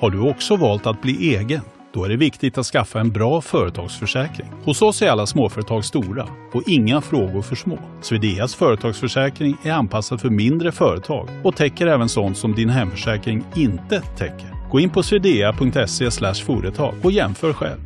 [0.00, 1.60] Har du också valt att bli egen?
[1.94, 4.48] Då är det viktigt att skaffa en bra företagsförsäkring.
[4.64, 7.78] Hos oss är alla småföretag stora och inga frågor för små.
[8.02, 14.00] Swedeas företagsförsäkring är anpassad för mindre företag och täcker även sånt som din hemförsäkring inte
[14.00, 14.61] täcker.
[14.72, 16.10] Gå in på swedea.se
[16.44, 17.80] företag och jämför själv.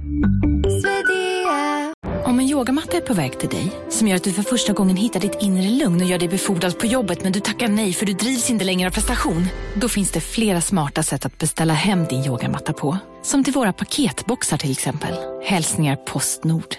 [2.25, 4.97] Om en yogamatta är på väg till dig, som gör att du för första gången
[4.97, 8.07] hittar ditt inre lugn och gör dig befordrad på jobbet men du tackar nej för
[8.07, 9.47] du drivs inte längre av prestation.
[9.75, 12.99] Då finns det flera smarta sätt att beställa hem din yogamatta på.
[13.23, 15.15] Som till våra paketboxar till exempel.
[15.45, 16.75] Hälsningar Postnord.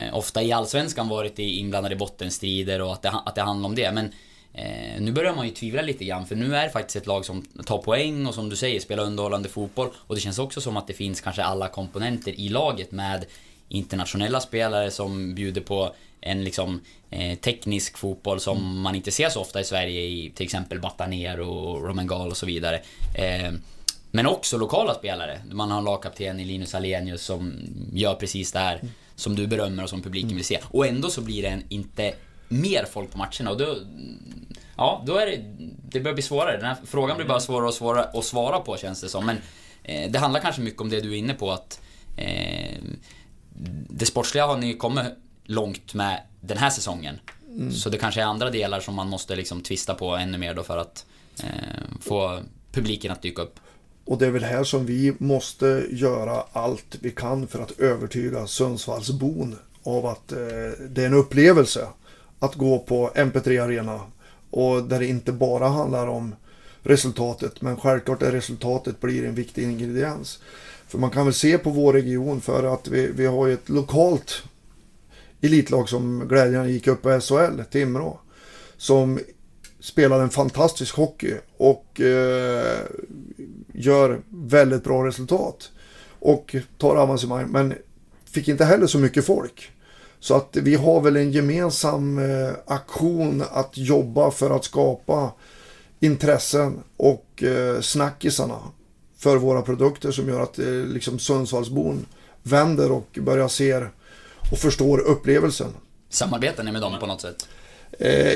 [0.00, 3.68] Eh, Ofta i Allsvenskan varit i- inblandade i bottenstrider och att det, att det handlar
[3.68, 3.92] om det.
[3.92, 4.12] Men
[4.54, 7.24] eh, nu börjar man ju tvivla lite grann för nu är det faktiskt ett lag
[7.24, 9.88] som tar poäng och som du säger spelar underhållande fotboll.
[9.96, 13.24] Och det känns också som att det finns kanske alla komponenter i laget med
[13.68, 16.80] internationella spelare som bjuder på en liksom
[17.10, 21.40] eh, teknisk fotboll som man inte ser så ofta i Sverige i till exempel Bataner
[21.40, 22.80] och Romengal och så vidare.
[23.14, 23.52] Eh,
[24.10, 25.40] men också lokala spelare.
[25.52, 27.52] Man har en lagkapten i Linus Alenius som
[27.92, 28.80] gör precis det här
[29.14, 30.58] som du berömmer och som publiken vill se.
[30.70, 32.14] Och ändå så blir det en, inte
[32.50, 33.76] mer folk på matcherna och då...
[34.76, 35.36] Ja, då är det...
[35.90, 36.56] Det börjar bli svårare.
[36.56, 39.26] Den här frågan blir bara svårare och svårare att svara på känns det som.
[39.26, 39.36] Men
[39.82, 41.80] eh, det handlar kanske mycket om det du är inne på att...
[42.16, 42.78] Eh,
[43.88, 45.06] det sportsliga har ni kommit
[45.44, 47.20] långt med den här säsongen.
[47.72, 50.62] Så det kanske är andra delar som man måste liksom twista på ännu mer då
[50.62, 51.06] för att
[51.42, 51.48] eh,
[52.00, 52.40] få
[52.72, 53.60] publiken att dyka upp.
[54.04, 58.46] Och det är väl här som vi måste göra allt vi kan för att övertyga
[58.46, 60.38] Sundsvallsbon av att eh,
[60.88, 61.86] det är en upplevelse
[62.40, 64.00] att gå på MP3 Arena.
[64.50, 66.34] Och där det inte bara handlar om
[66.82, 70.38] resultatet, men självklart är resultatet blir en viktig ingrediens.
[70.88, 73.68] För man kan väl se på vår region för att vi, vi har ju ett
[73.68, 74.42] lokalt
[75.40, 78.20] elitlag som glädjande gick upp på SHL, Timrå.
[78.76, 79.18] Som
[79.80, 82.78] spelar en fantastisk hockey och eh,
[83.72, 85.70] gör väldigt bra resultat.
[86.18, 87.74] Och tar avancemang, men
[88.24, 89.70] fick inte heller så mycket folk.
[90.20, 95.32] Så att vi har väl en gemensam eh, aktion att jobba för att skapa
[96.00, 98.58] intressen och eh, snackisarna
[99.16, 102.06] för våra produkter som gör att eh, liksom Sundsvallsbon
[102.42, 103.86] vänder och börjar se
[104.52, 105.68] och förstår upplevelsen.
[106.08, 107.48] Samarbetar ni med dem på något sätt?
[107.98, 108.32] Eh,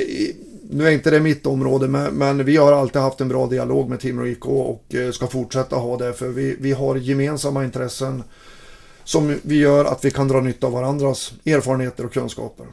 [0.70, 3.90] nu är inte det mitt område, men, men vi har alltid haft en bra dialog
[3.90, 6.12] med Timrå IK och eh, ska fortsätta ha det.
[6.12, 8.22] För vi, vi har gemensamma intressen
[9.04, 12.66] som vi gör att vi kan dra nytta av varandras erfarenheter och kunskaper.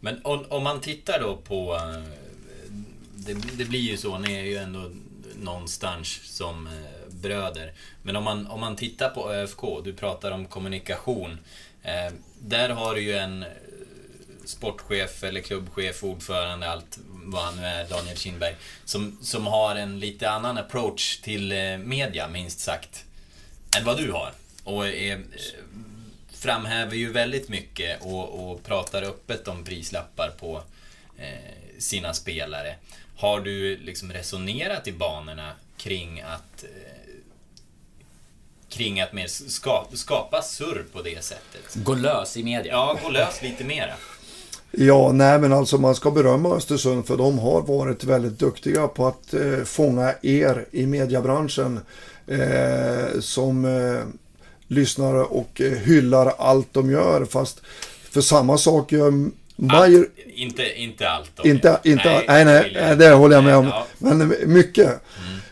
[0.00, 1.74] Men om, om man tittar då på...
[1.74, 2.02] Eh,
[3.14, 4.90] det, det blir ju så, ni är ju ändå
[5.40, 7.72] någonstans som eh, bröder.
[8.02, 11.38] Men om man, om man tittar på ÖFK, du pratar om kommunikation.
[11.82, 13.48] Eh, där har du ju en eh,
[14.44, 20.00] sportchef eller klubbchef, ordförande, allt vad han nu är, Daniel Kindberg, som, som har en
[20.00, 23.04] lite annan approach till media, minst sagt,
[23.78, 24.32] än vad du har.
[24.66, 25.18] Och är, eh,
[26.32, 30.62] framhäver ju väldigt mycket och, och pratar öppet om prislappar på
[31.18, 32.74] eh, sina spelare.
[33.16, 37.12] Har du liksom resonerat i banorna kring att eh,
[38.68, 41.74] kring att mer ska, skapa surr på det sättet?
[41.74, 42.72] Gå lös i media.
[42.72, 43.94] Ja, gå lös lite mera.
[44.70, 49.06] Ja, nej men alltså man ska berömma Östersund för de har varit väldigt duktiga på
[49.06, 51.80] att eh, fånga er i mediebranschen
[52.26, 54.02] eh, som eh,
[54.68, 57.24] lyssnar och eh, hyllar allt de gör.
[57.24, 57.60] Fast
[58.10, 59.98] för samma sak gör Bayer...
[59.98, 61.48] Allt, inte, inte allt då.
[61.48, 63.66] Inte, inte, nej, nej, nej, det håller jag med om.
[63.66, 63.86] Ja.
[63.98, 65.00] Men mycket.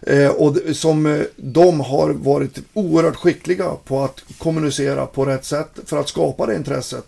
[0.07, 5.71] Eh, och som eh, de har varit oerhört skickliga på att kommunicera på rätt sätt
[5.87, 7.07] för att skapa det intresset.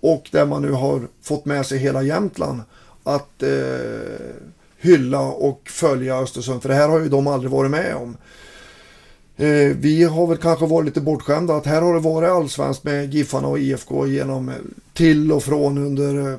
[0.00, 2.62] Och där man nu har fått med sig hela Jämtland
[3.02, 3.50] att eh,
[4.78, 6.62] hylla och följa Östersund.
[6.62, 8.16] För det här har ju de aldrig varit med om.
[9.40, 13.14] Eh, vi har väl kanske varit lite bortskämda att här har det varit allsvenskt med
[13.14, 14.54] Giffarna och IFK genom eh,
[14.92, 16.38] till och från under eh,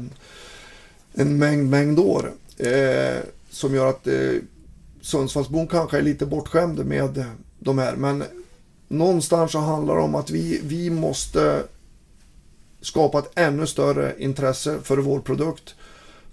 [1.14, 2.32] en mängd, mängd år.
[2.58, 3.18] Eh,
[3.50, 4.34] som gör att eh,
[5.02, 7.26] Sundsvallsbon kanske är lite bortskämd med eh,
[7.60, 7.96] de här.
[7.96, 8.24] Men
[8.88, 11.64] någonstans så handlar det om att vi, vi måste
[12.82, 15.76] skapa ett ännu större intresse för vår produkt.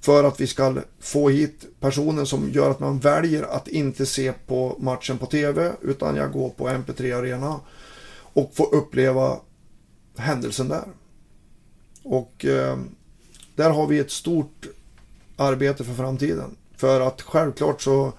[0.00, 4.32] För att vi ska få hit personer som gör att man väljer att inte se
[4.32, 7.60] på matchen på TV utan jag går på MP3 Arena
[8.20, 9.36] och får uppleva
[10.16, 10.84] händelsen där.
[12.02, 12.78] Och eh,
[13.56, 14.66] där har vi ett stort
[15.36, 16.56] arbete för framtiden.
[16.76, 18.12] För att självklart så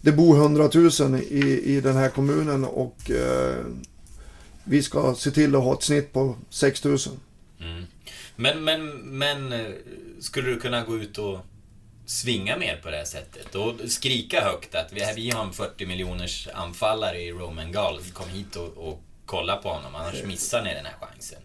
[0.00, 3.64] det bor 100 000 i, i den här kommunen och eh,
[4.64, 6.98] vi ska se till att ha ett snitt på 6 000.
[8.40, 8.88] Men, men,
[9.18, 9.66] men eh,
[10.20, 11.38] skulle du kunna gå ut och
[12.06, 15.86] svinga mer på det här sättet och skrika högt att vi, vi har en 40
[15.86, 18.00] miljoners anfallare i Roman Gall.
[18.12, 21.38] Kom hit och, och kolla på honom, annars missar ni den här chansen.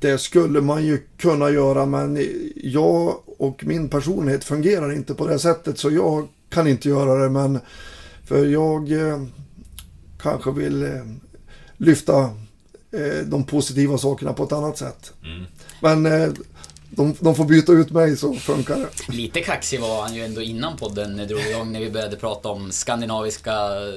[0.00, 5.38] Det skulle man ju kunna göra men jag och min personlighet fungerar inte på det
[5.38, 7.60] sättet så jag kan inte göra det men
[8.24, 9.24] för jag eh,
[10.18, 11.04] kanske vill eh,
[11.76, 12.22] lyfta
[12.90, 15.12] eh, de positiva sakerna på ett annat sätt.
[15.24, 15.44] Mm.
[15.84, 16.32] Men eh,
[16.90, 19.12] de, de får byta ut mig så funkar det.
[19.12, 22.72] Lite kaxig var han ju ändå innan podden drog igång när vi började prata om
[22.72, 23.52] skandinaviska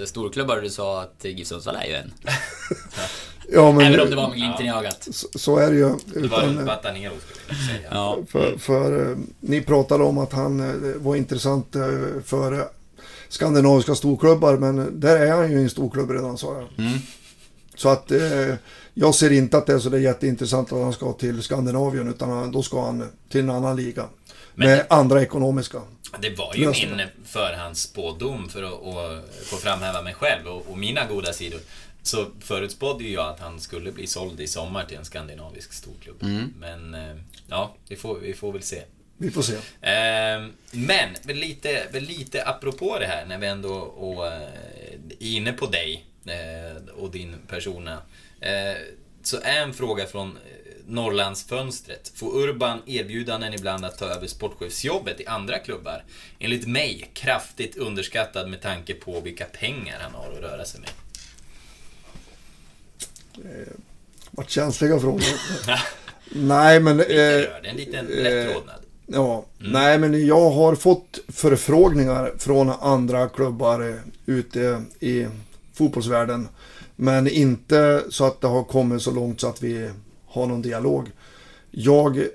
[0.06, 0.62] storklubbar.
[0.62, 2.14] Du sa att GIF Sundsvall är ju en.
[3.50, 5.08] Ja, men, Även om det var med glimten i ögat.
[5.12, 5.96] så, så är det ju.
[6.06, 7.90] Det var Utan, Batanero skulle jag säga.
[7.92, 8.18] Ja.
[8.30, 11.82] För, för eh, ni pratade om att han eh, var intressant eh,
[12.26, 12.66] för eh,
[13.30, 16.86] skandinaviska storklubbar men där är han ju i en storklubb redan sa jag.
[16.86, 17.00] Mm.
[17.76, 18.56] Så att eh,
[19.00, 22.30] jag ser inte att det är så där jätteintressant att han ska till Skandinavien utan
[22.30, 24.10] han, då ska han till en annan liga.
[24.56, 25.82] Men- med andra ekonomiska.
[26.22, 26.95] Det var ju Lösningar.
[26.95, 31.60] min förhandsspådom för att, att få framhäva mig själv och, och mina goda sidor.
[32.04, 36.24] Så förutspådde ju jag att han skulle bli såld i sommar till en skandinavisk storklubb.
[36.60, 37.16] Men eh,
[37.48, 38.82] ja, vi får, vi får väl se.
[39.18, 39.54] Vi får se.
[39.82, 44.41] Eh, men lite, lite apropå det här när vi ändå och, eh,
[45.20, 47.98] är inne på dig eh, och din persona.
[48.42, 48.78] Eh,
[49.24, 50.34] så är en fråga från eh,
[50.88, 52.12] Norrlandsfönstret.
[52.16, 56.04] Får Urban erbjudanden ibland att ta över sportchefsjobbet i andra klubbar?
[56.40, 60.90] Enligt mig kraftigt underskattad med tanke på vilka pengar han har att röra sig med.
[64.32, 65.24] Vart känsliga frågor.
[66.32, 67.00] Nej men...
[67.00, 68.76] Eh, det är en liten lätt rodnad.
[69.06, 75.28] Ja, nej men jag har fått förfrågningar från andra klubbar eh, ute i
[75.74, 76.48] fotbollsvärlden.
[77.00, 79.89] Men inte så att det har kommit så långt så att vi
[80.26, 81.12] har någon dialog.
[81.72, 82.28] Jag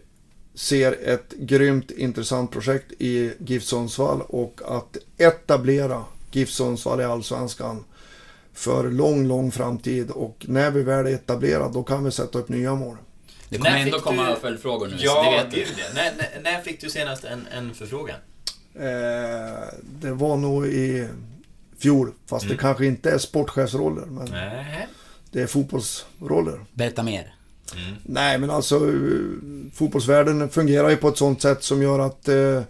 [0.54, 7.84] ser ett grymt intressant projekt i GIF Sundsvall och att etablera GIF Sundsvall i Allsvenskan
[8.52, 12.48] för lång, lång framtid och när vi väl är etablerade då kan vi sätta upp
[12.48, 12.96] nya mål.
[13.48, 15.84] Det kommer När ändå fick komma du- följdfrågor nu, så Ja, det vet du.
[15.94, 18.16] När, när, när fick du senast en, en förfrågan?
[18.74, 19.68] Eh,
[20.00, 21.08] det var nog i
[21.82, 24.88] fjol, fast det kanske inte är sportchefsroller, men Nej.
[25.30, 26.60] det är fotbollsroller.
[26.74, 27.34] Berätta mer.
[28.06, 28.92] Nej, men alltså eh,
[29.74, 32.62] fotbollsvärlden fungerar ju på ett sånt sätt som gör att eh,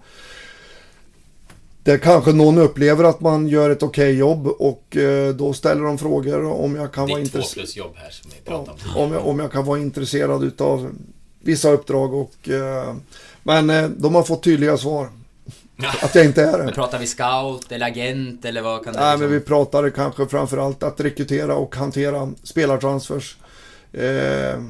[1.82, 5.98] det kanske någon upplever att man gör ett okej jobb och eh, då ställer de
[5.98, 7.64] frågor om jag kan vara Ditt två intresserad.
[7.64, 9.02] plus jobb här som vi Ja, om.
[9.04, 10.90] om, jag, om jag kan vara intresserad utav
[11.40, 12.94] vissa uppdrag och eh,
[13.42, 15.08] men eh, de har fått tydliga svar.
[16.02, 16.64] Att jag inte är det.
[16.64, 19.90] Men pratar vi scout eller agent eller vad kan det Nej, liksom- men vi pratade
[19.90, 23.36] kanske framförallt att rekrytera och hantera spelartransfers
[23.92, 24.62] eh,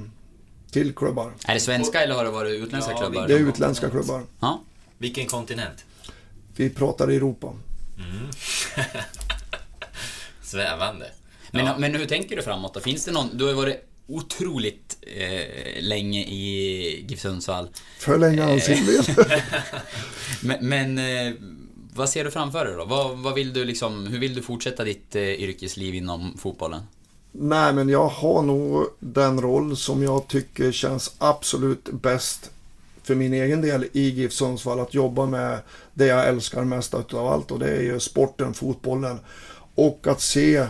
[0.71, 1.33] till klubbar.
[1.47, 3.29] Är det svenska eller har det varit utländska Ja, klubbar?
[3.29, 4.23] Det är utländska klubbar.
[4.41, 4.61] Ja.
[4.99, 5.85] Vilken kontinent?
[6.57, 7.53] Vi pratar Europa.
[10.43, 11.07] Svävande.
[11.51, 11.75] Men, Ja.
[11.79, 12.81] men hur tänker du framåt då?
[12.81, 13.39] Finns det någon...
[13.39, 17.69] Du har varit otroligt eh, länge i GIF Sundsvall.
[17.99, 19.01] För länge anser vi.
[20.43, 21.35] Men, men eh,
[21.95, 22.85] vad ser du framför dig då?
[22.85, 24.07] Vad, vad vill du liksom...
[24.07, 26.83] Hur vill du fortsätta ditt eh, yrkesliv inom fotbollen?
[27.33, 32.51] Nej, men jag har nog den roll som jag tycker känns absolut bäst
[33.03, 34.81] för min egen del i GIF Sundsvall.
[34.81, 35.59] Att jobba med
[35.95, 39.21] det jag älskar mest utav allt och det är ju sporten, fotbollen.
[39.75, 40.67] Och att se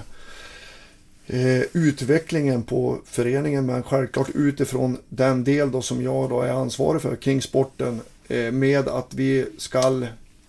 [1.26, 7.02] eh, utvecklingen på föreningen men självklart utifrån den del då som jag då är ansvarig
[7.02, 10.02] för kring sporten eh, med att vi ska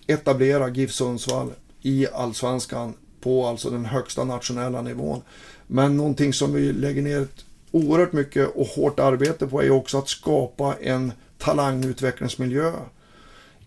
[0.06, 1.52] etablera GIF Sundsvall
[1.82, 5.22] i allsvenskan på alltså den högsta nationella nivån.
[5.66, 9.70] Men någonting som vi lägger ner ett oerhört mycket och hårt arbete på är ju
[9.70, 12.72] också att skapa en talangutvecklingsmiljö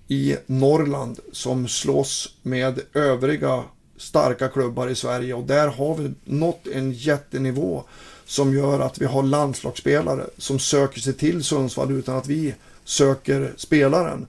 [0.08, 3.64] i Norrland som slåss med övriga
[3.98, 7.84] starka klubbar i Sverige och där har vi nått en jättenivå
[8.26, 13.54] som gör att vi har landslagsspelare som söker sig till Sundsvall utan att vi söker
[13.58, 14.28] spelaren.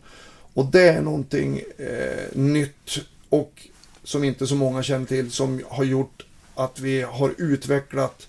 [0.54, 2.98] Och det är någonting eh, nytt
[3.28, 3.68] och
[4.04, 8.28] som inte så många känner till som har gjort att vi har utvecklat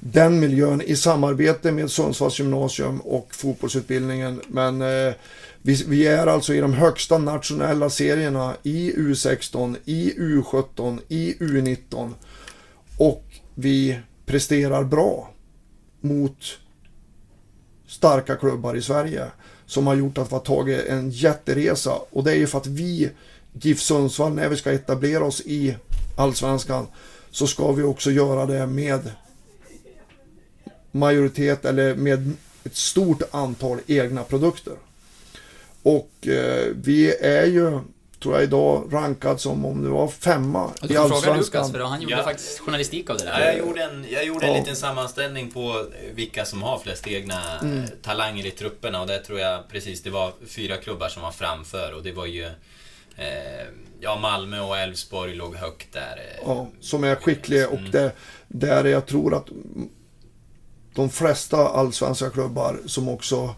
[0.00, 4.40] den miljön i samarbete med Sundsvalls gymnasium och fotbollsutbildningen.
[4.48, 5.14] Men eh,
[5.62, 12.12] vi, vi är alltså i de högsta nationella serierna i U16, i U17, i U19
[12.98, 13.24] och
[13.54, 15.30] vi presterar bra
[16.00, 16.58] mot
[17.86, 19.24] starka klubbar i Sverige
[19.66, 22.66] som har gjort att vi har tagit en jätteresa och det är ju för att
[22.66, 23.10] vi
[23.52, 25.76] GIF Sundsvall när vi ska etablera oss i
[26.16, 26.86] Allsvenskan
[27.30, 29.10] så ska vi också göra det med
[30.90, 32.32] majoritet eller med
[32.64, 34.74] ett stort antal egna produkter.
[35.82, 37.78] Och eh, vi är ju,
[38.22, 41.72] tror jag idag, rankad som om det var femma i fråga Lukas, Allsvenskan.
[41.72, 42.22] för han gjorde Ja.
[42.22, 43.46] faktiskt journalistik av det Ja, där.
[43.46, 44.58] jag gjorde en, jag gjorde en Ja.
[44.58, 47.78] liten sammanställning på vilka som har flest egna Mm.
[47.78, 51.30] eh, talanger i trupperna och där tror jag precis det var fyra klubbar som var
[51.32, 52.44] framför och det var ju
[53.16, 53.66] eh,
[54.02, 56.16] Ja, Malmö och Elfsborg låg högt där.
[56.16, 56.42] eh.
[56.44, 57.90] Ja, som är skickliga och Mm.
[57.90, 58.12] det,
[58.48, 59.46] där jag tror att
[60.94, 63.54] de flesta allsvenska klubbar som också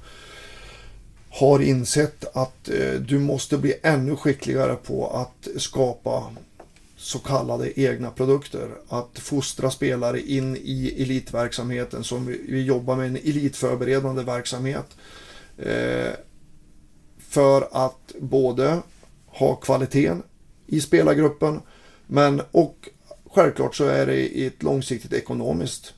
[1.31, 6.33] har insett att eh, du måste bli ännu skickligare på att skapa
[6.97, 8.69] så kallade egna produkter.
[8.89, 14.87] Att fostra spelare in i elitverksamheten som vi, vi jobbar med en elitförberedande verksamhet.
[15.59, 16.13] Eh,
[17.19, 18.79] för att både
[19.27, 20.23] ha kvaliteten
[20.67, 21.61] i spelargruppen
[22.07, 22.89] men och
[23.31, 25.95] självklart så är det i ett långsiktigt ekonomiskt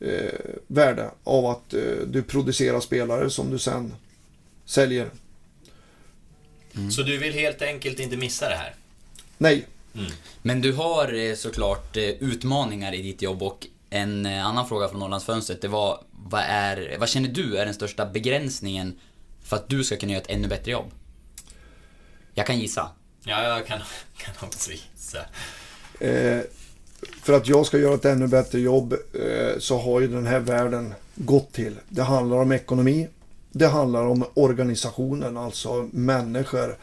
[0.00, 3.94] eh, värde av att eh, du producerar spelare som du sen
[4.64, 5.10] säljer.
[6.92, 8.74] Så du vill helt enkelt inte missa det här?
[9.38, 9.66] Nej,
[10.42, 14.88] Men du har eh, såklart eh, utmaningar i ditt jobb och en eh, annan fråga
[14.88, 18.98] från Norrlandsfönstret det var vad, är, vad känner du är den största begränsningen
[19.42, 20.90] för att du ska kunna göra ett ännu bättre jobb?
[22.34, 22.90] Jag kan gissa.
[23.24, 23.80] Ja, jag kan,
[24.16, 25.18] kan också gissa.
[26.00, 26.40] eh,
[27.22, 30.40] för att jag ska göra ett ännu bättre jobb eh, så har ju den här
[30.40, 31.74] världen gått till.
[31.88, 33.08] Det handlar om ekonomi.
[33.52, 36.76] Det handlar om organisationen, alltså människor.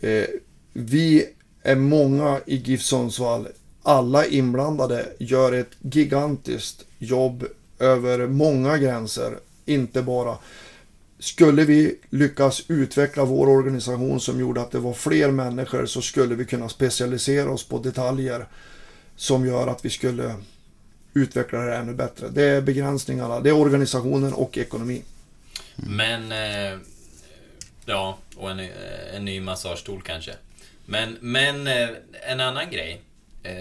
[0.00, 0.24] Eh,
[0.72, 1.26] vi
[1.62, 3.48] är många i GIF Sundsvall.
[3.82, 7.46] Alla inblandade gör ett gigantiskt jobb
[7.78, 9.38] över många gränser.
[9.64, 10.36] Inte bara
[11.18, 16.34] skulle vi lyckas utveckla vår organisation som gjorde att det var fler människor så skulle
[16.34, 18.46] vi kunna specialisera oss på detaljer
[19.20, 20.34] som gör att vi skulle
[21.14, 22.28] utveckla det här ännu bättre.
[22.28, 25.02] Det är begränsningarna, det är organisationen och ekonomi.
[25.76, 26.32] Men...
[26.32, 26.78] Eh,
[27.86, 28.66] ja, och en, eh,
[29.14, 30.32] en ny massagestol kanske.
[30.86, 31.88] Men, men eh,
[32.28, 33.00] en annan grej.
[33.42, 33.52] Eh,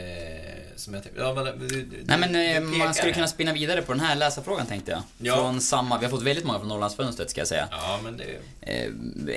[0.76, 1.22] som jag tänkte...
[1.22, 4.02] Ja, vad- du, du, Nej men du eh, man skulle kunna spinna vidare på den
[4.02, 5.02] här läsarfrågan tänkte jag.
[5.18, 5.36] Ja.
[5.36, 7.68] Från samma, vi har fått väldigt många från Norrlandsfönstret ska jag säga.
[7.72, 8.26] Ja, men det...
[8.62, 8.92] Eh,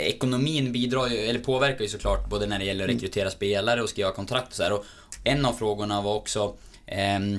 [0.09, 3.89] ekonomin bidrar ju, eller påverkar ju såklart både när det gäller att rekrytera spelare och
[3.89, 4.73] skriva kontrakt och så här.
[4.73, 4.85] Och
[5.25, 6.55] en av frågorna var också
[6.87, 7.39] ehm,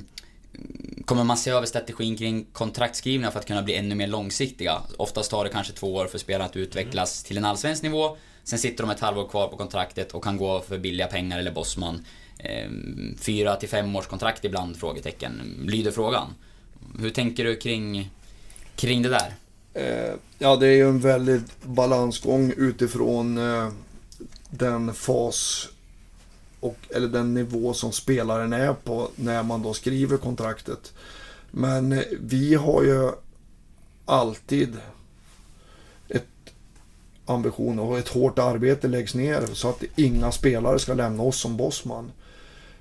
[1.05, 4.81] Kommer man se över strategin kring kontraktskrivningar för att kunna bli ännu mer långsiktiga?
[4.97, 8.17] Oftast tar det kanske två år för spelarna att utvecklas till en allsvensk nivå.
[8.43, 11.51] Sen sitter de ett halvår kvar på kontraktet och kan gå för billiga pengar eller
[11.51, 12.05] Bosman.
[12.39, 14.77] Ehm, fyra till fem års kontrakt ibland?
[14.77, 15.65] Frågetecken.
[15.67, 16.27] Lyder frågan.
[16.99, 18.09] Hur tänker du kring,
[18.75, 19.33] kring det där?
[19.73, 23.69] Eh, ja, det är ju en väldigt balansgång utifrån eh,
[24.49, 25.69] den fas
[26.63, 30.93] och, eller den nivå som spelaren är på när man då skriver kontraktet.
[31.51, 33.11] Men eh, vi har ju
[34.05, 34.77] alltid
[36.09, 36.53] ett
[37.25, 41.57] ambition och ett hårt arbete läggs ner så att inga spelare ska lämna oss som
[41.57, 42.11] bossman.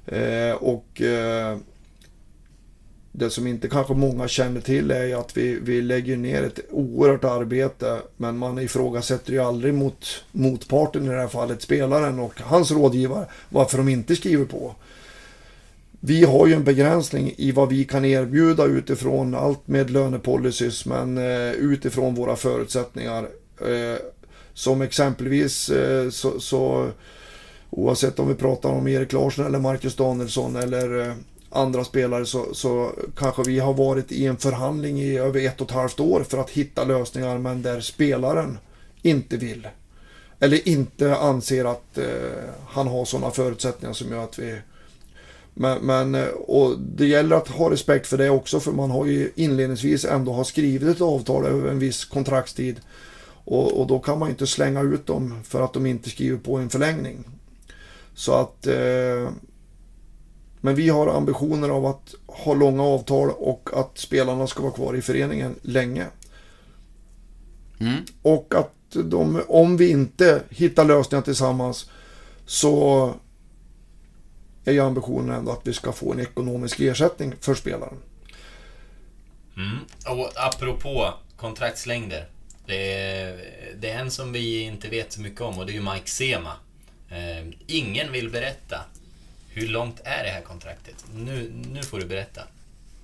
[0.06, 1.58] Eh, och eh,
[3.12, 6.60] det som inte kanske många känner till är ju att vi, vi lägger ner ett
[6.70, 12.40] oerhört arbete men man ifrågasätter ju aldrig mot motparten i det här fallet, spelaren och
[12.40, 14.74] hans rådgivare, varför de inte skriver på.
[16.00, 21.18] Vi har ju en begränsning i vad vi kan erbjuda utifrån allt med lönepolicys men
[21.18, 23.28] eh, utifrån våra förutsättningar.
[23.60, 23.98] Eh,
[24.54, 26.90] som exempelvis eh, så, så
[27.70, 31.14] oavsett om vi pratar om Erik Larsson eller Marcus Danielsson eller eh,
[31.52, 35.70] andra spelare så, så kanske vi har varit i en förhandling i över ett och
[35.70, 38.58] ett halvt år för att hitta lösningar men där spelaren
[39.02, 39.68] inte vill.
[40.38, 42.04] Eller inte anser att eh,
[42.66, 44.58] han har sådana förutsättningar som gör att vi...
[45.54, 49.06] Men, men eh, och det gäller att ha respekt för det också för man har
[49.06, 52.80] ju inledningsvis ändå har skrivit ett avtal över en viss kontraktstid.
[53.44, 56.56] Och, och då kan man inte slänga ut dem för att de inte skriver på
[56.56, 57.24] en förlängning.
[58.14, 58.66] Så att...
[58.66, 59.30] Eh,
[60.64, 64.94] men vi har ambitioner av att ha långa avtal och att spelarna ska vara kvar
[64.94, 66.06] i föreningen länge.
[67.80, 68.04] Mm.
[68.22, 71.90] Och att de, om vi inte hittar lösningar tillsammans
[72.46, 73.14] så
[74.64, 77.96] är ju ambitionen ändå att vi ska få en ekonomisk ersättning för spelaren.
[79.56, 79.78] Mm.
[80.06, 82.28] Och apropå kontraktslängder.
[82.66, 83.40] Det är,
[83.76, 86.10] det är en som vi inte vet så mycket om och det är ju Mike
[86.10, 86.52] Sema.
[87.10, 88.80] Eh, ingen vill berätta.
[89.54, 91.04] Hur långt är det här kontraktet?
[91.14, 92.40] Nu, nu får du berätta.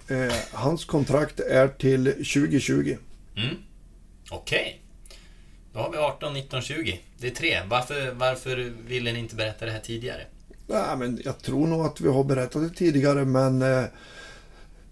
[0.08, 2.96] Eh, hans kontrakt är till 2020.
[3.36, 3.56] Mm.
[4.30, 4.82] Okej.
[5.72, 7.00] Då har vi 18, 19, 20.
[7.18, 7.60] Det är tre.
[7.68, 10.22] Varför, varför ville ni inte berätta det här tidigare?
[10.66, 13.84] Nej, men jag tror nog att vi har berättat det tidigare men eh,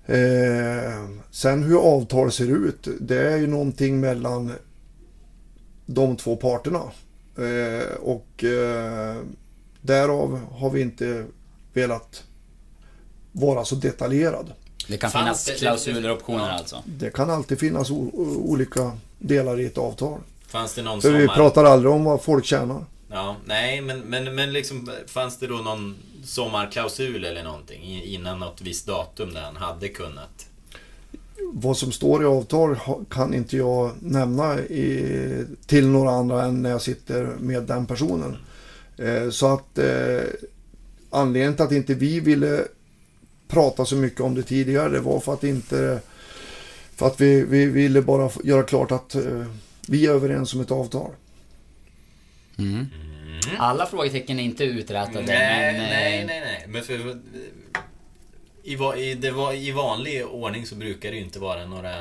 [0.06, 4.52] eh, sen hur avtal ser ut det är ju någonting mellan
[5.86, 6.82] de två parterna.
[7.38, 9.16] Eh, och eh,
[9.80, 11.26] därav har vi inte
[11.76, 12.22] velat
[13.32, 14.52] vara så detaljerad.
[14.88, 16.82] Det kan Fanns finnas klausuler och optioner alltså.
[16.84, 20.20] Det kan alltid finnas olika delar i ett avtal.
[20.46, 21.34] Fanns det någon För vi sommar...
[21.34, 22.84] pratar aldrig om vad folk tjänar.
[23.10, 28.60] Ja, nej, men, men, men liksom, fanns det då någon sommarklausul eller någonting innan något
[28.60, 30.46] visst datum där han hade kunnat?
[31.52, 32.76] Vad som står i avtal
[33.10, 38.36] kan inte jag nämna i, till några andra än när jag sitter med den personen.
[38.96, 40.20] Eh, så att eh,
[41.16, 42.64] anledningen till att inte vi ville
[43.48, 46.00] prata så mycket om det tidigare det var för att inte
[46.96, 49.46] för att vi, vi ville bara göra klart att eh,
[49.88, 51.10] vi är överens om ett avtal.
[52.58, 52.86] Mm.
[53.58, 55.74] Alla frågetecken är inte uträtade, Nej, men...
[55.74, 56.64] eh, nej, nej, nej.
[56.68, 57.18] Men för,
[58.62, 61.94] i, va- i, det var, I vanlig ordning så brukar det ju inte vara några,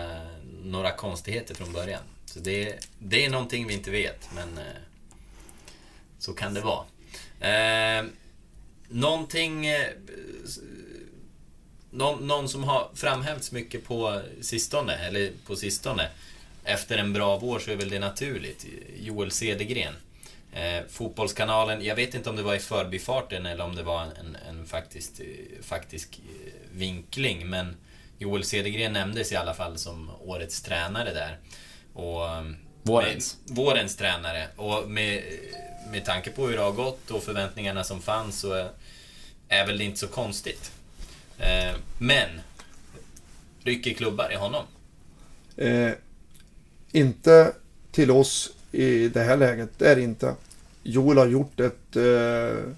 [0.63, 2.01] några konstigheter från början.
[2.26, 4.74] Så det, det är någonting vi inte vet, men eh,
[6.20, 6.86] så kan det vara.
[7.39, 8.05] Eh,
[8.90, 9.66] någonting...
[9.66, 9.88] Eh,
[11.92, 16.10] någon, någon som har framhävts mycket på sistone, eller på sistone,
[16.64, 18.66] efter en bra vår så är väl det naturligt.
[19.00, 19.94] Joel Cedergren.
[20.54, 24.38] Eh, fotbollskanalen, jag vet inte om det var i förbifarten eller om det var en,
[24.50, 25.26] en faktiskt, eh,
[25.62, 27.76] faktisk eh, vinkling, men
[28.18, 31.38] Joel Cedergren nämndes i alla fall som årets tränare där.
[31.94, 32.22] Och,
[32.84, 33.38] Vårens.
[33.46, 34.48] Med, vårens tränare.
[34.56, 35.24] Och med,
[35.92, 38.70] med tanke på hur det har gått och förväntningarna som fanns så är,
[39.48, 40.72] är väl det inte så konstigt.
[41.38, 42.30] Eh, men,
[43.64, 44.64] rycker klubbar i honom?
[45.58, 45.92] Eh,
[46.92, 47.54] inte
[47.92, 50.36] till oss i det här läget, det är det inte.
[50.84, 52.72] Joel har gjort ett eh,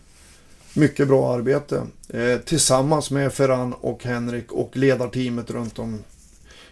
[0.73, 6.03] mycket bra arbete eh, tillsammans med Ferran och Henrik och ledarteamet runt om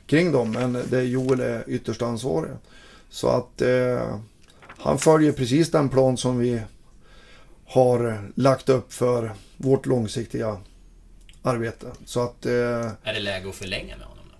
[0.08, 0.52] kring dem.
[0.52, 2.52] Men det är Joel är ytterst ansvarig.
[3.10, 4.20] Så att eh,
[4.86, 6.62] han följer precis den plan som vi
[7.66, 10.58] har lagt upp för vårt långsiktiga
[11.42, 11.88] arbete.
[12.06, 12.52] Så att eh,
[13.04, 14.38] Är det läge att förlänga med honom då?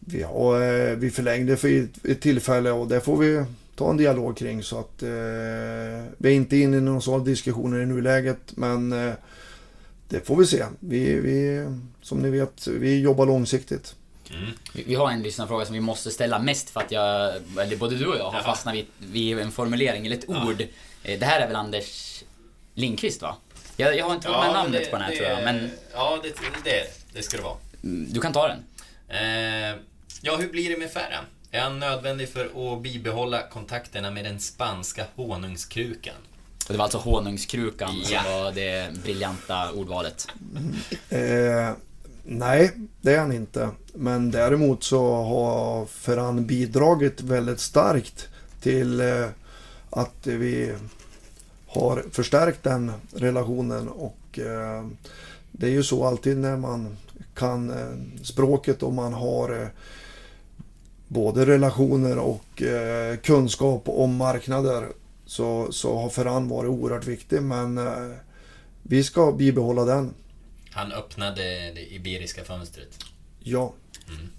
[0.00, 3.44] vi, har, eh, vi förlängde för ett, ett tillfälle och det får vi
[3.76, 4.62] ta en dialog kring.
[4.62, 5.08] Så att eh,
[6.18, 8.56] vi är inte inne i några sådana diskussioner i nuläget.
[8.56, 9.12] Men eh,
[10.08, 10.64] det får vi se.
[10.80, 11.66] Vi, vi,
[12.02, 13.94] som ni vet, vi jobbar långsiktigt.
[14.72, 17.96] Vi vi har en lyssnarfråga som vi måste ställa mest för att jag, eller både
[17.96, 18.44] du och jag har Ja.
[18.44, 20.60] fastnat vid, vid en formulering eller ett ord.
[21.02, 22.22] Eh, Det här är väl Anders
[22.74, 23.36] Lindqvist va?
[23.76, 26.28] Jag, jag har inte fått med namnet på den här tror jag, men Ja, det,
[26.64, 27.56] det, det ska det vara.
[27.84, 28.64] mm, du kan ta den.
[29.08, 29.76] Eh,
[30.22, 31.24] ja, hur blir det med Ferran?
[31.50, 36.14] Är han nödvändig för att bibehålla kontakterna med den spanska honungskrukan?
[36.68, 38.22] Det var alltså honungskrukan Ja.
[38.22, 40.28] som var det briljanta ordvalet.
[41.10, 41.72] Eh,
[42.24, 42.70] nej,
[43.00, 43.70] det är han inte.
[43.94, 48.28] Men däremot så har Ferran bidragit väldigt starkt
[48.60, 49.26] till eh,
[49.90, 50.72] att vi
[51.66, 53.88] har förstärkt den relationen.
[53.88, 54.86] Och eh,
[55.52, 56.96] det är ju så alltid när man
[57.34, 59.70] kan eh, språket och man har
[61.08, 62.62] både relationer och
[63.22, 64.88] kunskap om marknader
[65.26, 67.42] så, så har Ferran varit oerhört viktig.
[67.42, 67.80] Men
[68.82, 70.14] vi ska bibehålla den.
[70.72, 71.42] Han öppnade
[71.74, 72.98] det iberiska fönstret.
[73.40, 73.72] Ja.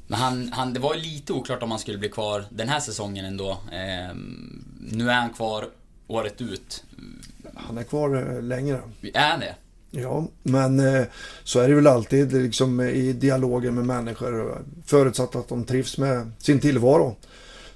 [0.08, 3.26] Men han, han, det var lite oklart om han skulle bli kvar den här säsongen
[3.26, 3.58] ändå.
[3.72, 5.70] Ehm, nu är han kvar
[6.08, 6.84] året ut.
[7.56, 8.82] Han är kvar eh, längre.
[9.14, 9.56] Är han det?
[9.92, 11.04] Ja, men eh,
[11.44, 14.52] så är det väl alltid liksom, i dialogen med människor.
[14.52, 17.16] eh, Förutsatt att de trivs med sin tillvaro.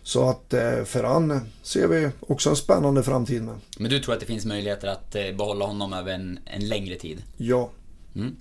[0.04, 3.56] Så att eh, Ferran ser vi också en spännande framtid med.
[3.78, 6.96] Men du tror att det finns möjligheter att eh, behålla honom över en, en längre
[6.96, 7.24] tid?
[7.38, 7.70] Ja,
[8.16, 8.36] Mm.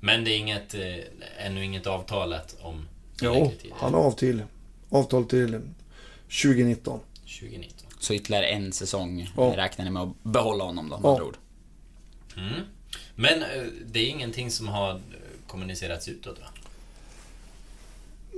[0.00, 2.84] Men det är inget, eh, ännu inget avtalat om en
[3.22, 4.42] jo, han har avtal,
[4.90, 5.60] avtal till
[6.28, 7.00] 2019.
[7.26, 7.86] 2019.
[7.98, 9.54] Så ytterligare en säsong Ja.
[9.56, 11.12] räknar ni med att behålla honom då, med Ja.
[11.12, 11.36] andra ord?
[12.36, 12.60] Mm.
[13.14, 14.96] Men eh, det är ingenting som har eh,
[15.46, 16.46] kommunicerats utåt va?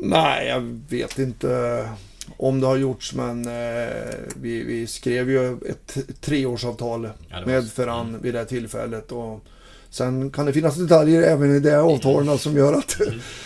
[0.03, 1.89] Nej, jag vet inte
[2.37, 7.71] om det har gjorts men eh, vi, vi skrev ju ett treårsavtal Ja, med.
[7.73, 8.23] Ferran Mm.
[8.23, 9.13] vid det tillfället.
[9.13, 9.45] Och
[9.91, 13.01] sen kan det finnas detaljer även i det avtalen som gör att...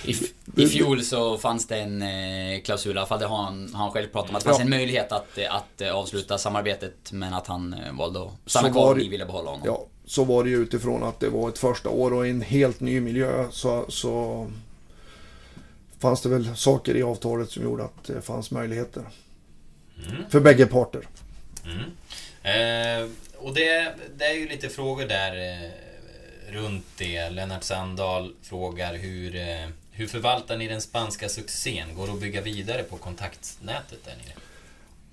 [0.05, 3.36] I, f- I fjol så fanns det en eh, klausul, i alla fall det har
[3.43, 4.64] han, har han själv pratat om, att det fanns Ja.
[4.64, 8.82] en möjlighet att, eh, att eh, avsluta samarbetet men att han valde att stanna kvar
[8.84, 9.66] var och ni ville behålla honom.
[9.66, 12.80] Ja, så var det ju utifrån att det var ett första år och en helt
[12.80, 13.45] ny miljö.
[13.51, 14.47] Så, så
[15.99, 19.03] fanns det väl saker i avtalet som gjorde att det fanns möjligheter.
[20.09, 20.22] Mm.
[20.30, 21.03] För bägge parter.
[21.64, 21.80] Mm.
[22.43, 25.32] Eh, och det, det är ju lite frågor där
[26.53, 27.30] runt det.
[27.30, 31.94] Lennart Sandahl frågar hur, eh, hur förvaltar ni den spanska succén?
[31.96, 34.34] Går det att bygga vidare på kontaktnätet där nere?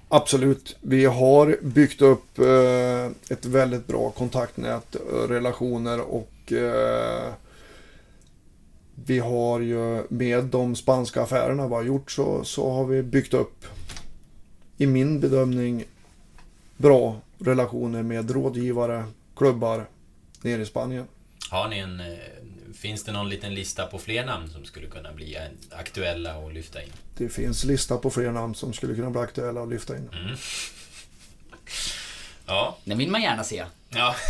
[0.10, 0.78] Absolut.
[0.82, 6.32] Vi har byggt upp eh, ett väldigt bra kontaktnät, eh, relationer och
[9.06, 13.34] vi har ju med de spanska affärerna vi har gjort så, så har vi byggt
[13.34, 13.66] upp,
[14.78, 15.84] i min bedömning,
[16.78, 19.04] bra relationer med rådgivare,
[19.36, 19.86] klubbar
[20.42, 21.06] nere i Spanien.
[21.50, 22.00] Har ni en...
[22.00, 22.18] eh,
[22.74, 25.38] Finns det någon liten lista på fler namn som skulle kunna bli
[25.72, 26.90] aktuella och lyfta in?
[27.18, 30.10] Det finns lista på fler namn som skulle kunna bli aktuella att lyfta in.
[32.46, 32.78] Ja.
[32.84, 33.66] Den vill man gärna se.
[33.90, 34.16] Ja.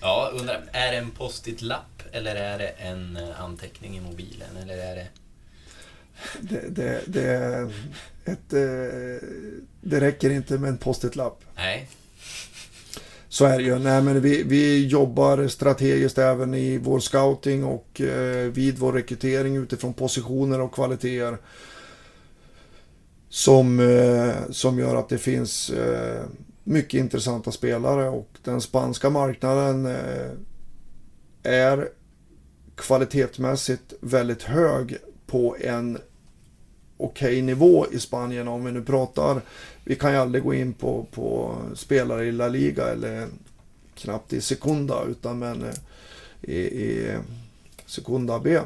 [0.00, 4.76] Ja, undrar, är det en post-it-lapp eller är det en eh, anteckning i mobilen eller
[4.78, 5.06] är det...
[6.40, 7.64] Det, det, det, är
[8.24, 9.28] ett, eh,
[9.80, 11.44] det räcker inte med en post-it-lapp.
[11.56, 11.88] Nej.
[13.32, 13.78] Så är det ju.
[13.78, 19.56] Nej, men vi, vi jobbar strategiskt även i vår scouting och eh, vid vår rekrytering
[19.56, 21.38] utifrån positioner och kvaliteter.
[23.28, 26.22] Som, eh, som gör att det finns eh,
[26.64, 30.30] mycket intressanta spelare och den spanska marknaden eh,
[31.42, 31.88] är
[32.76, 35.98] kvalitetsmässigt väldigt hög på en
[36.96, 39.42] okej nivå i Spanien om vi nu pratar.
[39.84, 43.28] Vi kan ju aldrig gå in på, på spelare i La Liga eller
[43.94, 45.74] knappt i Secunda utan men eh,
[46.42, 47.16] i, i
[47.86, 48.60] Secunda B.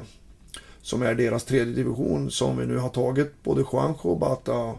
[0.82, 4.74] Som är deras tredje division som vi nu har tagit både Juanjo och Bata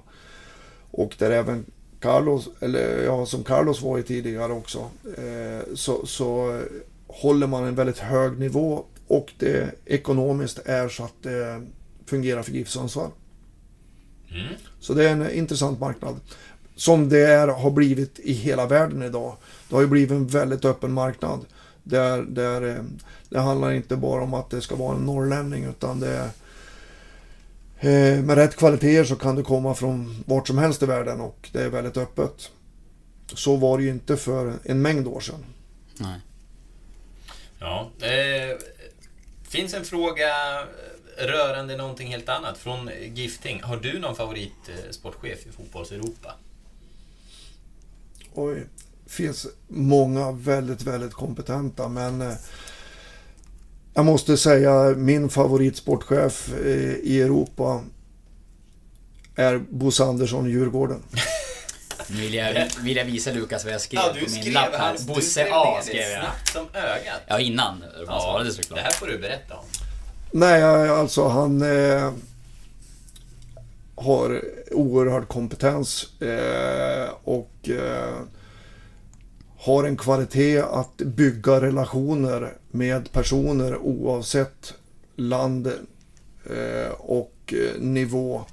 [0.92, 1.66] och där även
[2.00, 4.90] Carlos, eller ja, som Carlos var i tidigare också.
[5.18, 6.62] Eh, så, så
[7.08, 11.62] håller man en väldigt hög nivå och det ekonomiskt är så att det
[12.06, 13.12] fungerar för GIF Sundsvall.
[14.36, 14.54] Mm.
[14.80, 16.20] Så det är en intressant marknad.
[16.76, 19.36] Som det är, har blivit i hela världen idag.
[19.70, 21.46] Det har ju blivit en väldigt öppen marknad.
[21.84, 22.84] Där, där eh,
[23.30, 26.30] det handlar inte bara om att det ska vara en norrlänning utan det är
[27.80, 31.50] eh, med rätt kvaliteter så kan du komma från vart som helst i världen och
[31.52, 32.52] det är väldigt öppet.
[33.34, 35.46] Så var det ju inte för en mängd år sedan.
[35.98, 36.20] Nej.
[37.60, 37.90] Ja.
[38.00, 38.58] Eh,
[39.50, 40.28] finns en fråga
[41.18, 43.64] rörande någonting helt annat från Gifting.
[43.64, 46.34] Har du någon favoritsportchef i fotbolls-Europa?
[48.34, 48.66] Oj,
[49.08, 52.34] finns många väldigt, väldigt kompetenta men eh,
[53.94, 57.84] jag måste säga min favoritsportchef eh, i Europa
[59.36, 61.04] är Bosse Andersson i Djurgården.
[62.10, 64.76] Nu vill jag, vill jag visa Lukas vad jag skrev Ja, på min skrev lapp
[64.76, 64.98] här.
[65.08, 66.22] Bosse A det skrev jag.
[66.24, 67.22] snabbt som ögat.
[67.28, 68.80] Ja, innan man Ja, svarade det såklart.
[68.80, 69.66] här får du berätta om.
[70.38, 72.14] Nej, alltså han eh,
[73.96, 78.16] har oerhörd kompetens eh, och eh,
[79.58, 84.74] har en kvalitet att bygga relationer med personer oavsett
[85.16, 85.68] land
[86.46, 88.44] eh, och eh, nivå.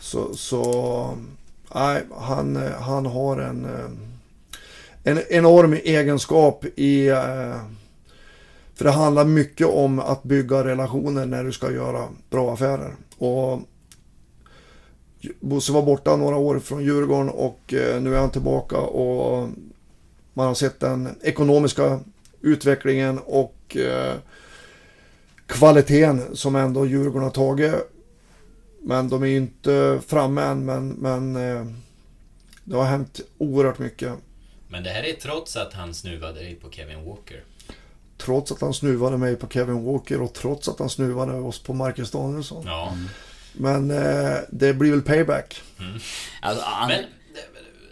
[0.00, 1.18] Så, så
[1.74, 3.90] nej, han, eh, han har en, eh,
[5.12, 7.56] en enorm egenskap i eh,
[8.80, 12.94] för det handlar mycket om att bygga relationer när du ska göra bra affärer.
[13.18, 13.60] Och
[15.40, 19.48] Bosse var borta några år från Djurgården och eh, nu är han tillbaka och
[20.34, 22.00] man har sett den ekonomiska
[22.40, 24.14] utvecklingen och eh,
[25.46, 27.74] kvaliteten som ändå Djurgården har tagit.
[28.80, 31.66] Men de är ju inte framme än men, men eh,
[32.64, 34.12] det har hänt oerhört mycket.
[34.68, 37.44] Men det här är trots att han snuvade dig på Kevin Walker.
[38.20, 41.72] Trots att han snuvade mig på Kevin Walker och trots att han snuvade oss på
[41.72, 42.62] Marcus Danielsson.
[42.66, 42.96] Ja.
[43.52, 45.62] Men eh, det blir väl payback.
[46.40, 47.04] Alltså, han, Men...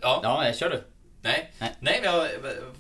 [0.01, 0.21] Ja.
[0.23, 0.83] Ja, jag kör du.
[1.23, 1.77] Nej, Nej.
[1.81, 2.29] nej, men jag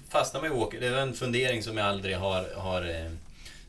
[0.09, 0.80] fastnar med Walker.
[0.80, 3.11] Det var en fundering som jag aldrig har, har eh,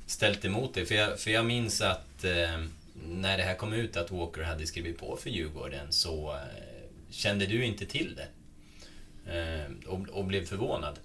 [0.05, 0.85] ställt emot det.
[0.85, 2.63] För jag, för jag minns att eh,
[3.07, 6.39] när det här kom ut att Walker hade skrivit på för Djurgården så eh,
[7.09, 8.27] kände du inte till det.
[9.33, 10.99] Eh, och, och blev förvånad.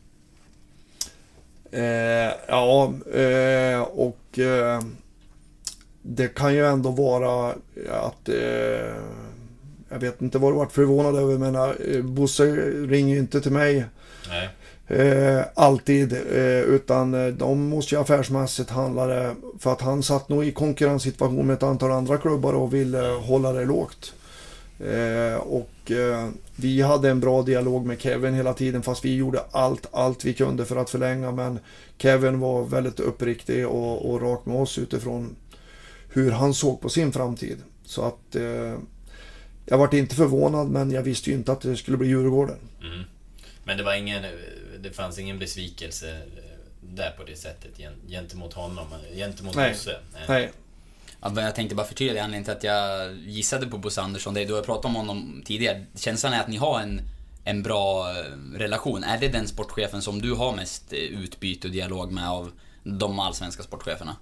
[1.75, 4.81] Eh, ja, eh, och eh,
[6.03, 7.55] det kan ju ändå vara
[7.91, 8.95] att eh,
[9.89, 12.45] jag vet inte vad du varit förvånad över men eh, Bosse
[12.87, 13.85] ringer ju inte till mig
[14.87, 16.13] eh, alltid
[16.67, 21.55] utan de måste ju affärsmässigt handla det för att han satt nog i konkurrenssituation med
[21.55, 24.15] ett antal andra klubbar och ville hålla det lågt.
[25.41, 25.93] Och
[26.57, 30.35] vi hade en bra dialog med Kevin hela tiden fast vi gjorde allt, allt vi
[30.35, 31.33] kunde för att förlänga.
[31.33, 31.59] Men
[31.99, 35.37] Kevin var väldigt uppriktig och, och rak med oss utifrån
[36.09, 37.59] hur han såg på sin framtid.
[37.85, 38.75] Så att eh,
[39.67, 42.59] jag vart inte förvånad men jag visste ju inte att det skulle bli Djurgården.
[42.81, 43.05] Mm.
[43.65, 44.23] Men det var ingen...
[44.81, 46.21] Det fanns ingen besvikelse
[46.81, 48.87] där på det sättet gen- gentemot honom,
[49.17, 49.73] gentemot Nej.
[49.73, 49.97] Bosse.
[50.29, 50.43] Nej.
[50.43, 50.49] Ja,
[51.25, 54.35] jag tänkte bara förtydliga anledningen till att jag gissade på Bosse Andersson.
[54.35, 55.85] Det är, du har pratat om honom tidigare.
[55.95, 57.01] Känslan är att ni har en,
[57.45, 59.05] en bra eh, relation.
[59.05, 62.51] Är det den sportchefen som du har mest eh, utbyte och dialog med av
[62.83, 64.17] de allsvenska sportcheferna?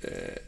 [0.00, 0.38] Eh,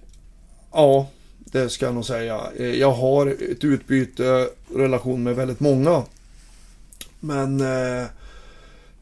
[0.73, 1.09] ja,
[1.39, 2.41] det ska jag nog säga.
[2.59, 6.05] Jag har ett utbyte, relation med väldigt många.
[7.21, 7.57] Men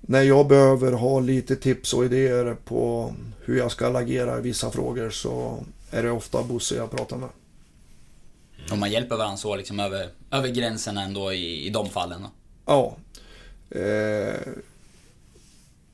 [0.01, 4.71] när jag behöver ha lite tips och idéer på hur jag ska agera i vissa
[4.71, 7.29] frågor så är det ofta Bosse jag pratar med.
[8.71, 12.23] Om man hjälper varandra så liksom över, över gränsen ändå i, i de fallen.
[12.23, 12.31] Då.
[12.67, 12.97] Ja.
[13.81, 14.53] Eh,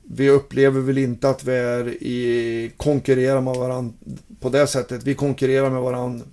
[0.03, 3.93] vi upplever väl inte att vi är i konkurrerar med varandra
[4.39, 5.03] på det sättet.
[5.03, 6.25] Vi konkurrerar med varandra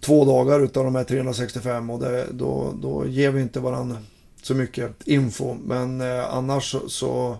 [0.00, 3.96] två dagar utav de här 365 och det, då, då ger vi inte varandra
[4.42, 5.56] så mycket info.
[5.64, 7.36] Men eh, annars så, så,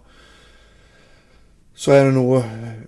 [1.74, 2.42] så är det nog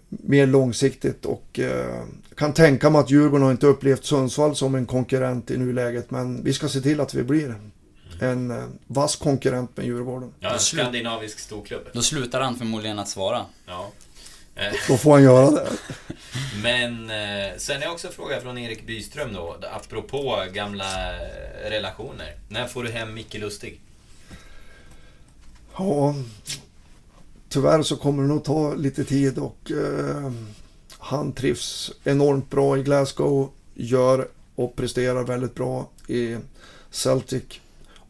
[0.09, 2.03] mer långsiktigt och eh,
[2.43, 6.45] kan tänka mig att Djurgården har inte upplevt Sundsvall som en konkurrent i nuläget men
[6.45, 7.55] vi ska se till att vi blir
[8.21, 10.35] en eh, vass konkurrent med Djurgården.
[10.41, 11.89] Ja, en skandinavisk storklubb.
[11.93, 13.47] Då slutar han förmodligen att svara.
[13.67, 13.91] Ja.
[14.89, 15.69] Då får han göra det.
[16.63, 22.37] Men eh, sen är också en fråga från Erik Byström då, apropå gamla eh, relationer.
[22.49, 23.81] När får du hem Micke Lustig?
[25.77, 26.15] Ja,
[27.49, 30.33] tyvärr så kommer det nog ta lite tid och eh,
[31.03, 36.37] han trivs enormt bra i Glasgow, gör och presterar väldigt bra i
[36.91, 37.43] Celtic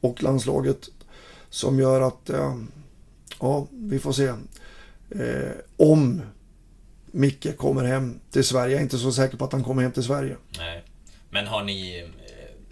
[0.00, 0.88] och landslaget
[1.50, 2.56] som gör att, eh,
[3.40, 4.26] ja, vi får se.
[5.10, 6.22] Eh, om
[7.06, 9.92] Micke kommer hem till Sverige, jag är inte så säker på att han kommer hem
[9.92, 10.36] till Sverige.
[10.58, 10.84] Nej.
[11.30, 12.10] Men har ni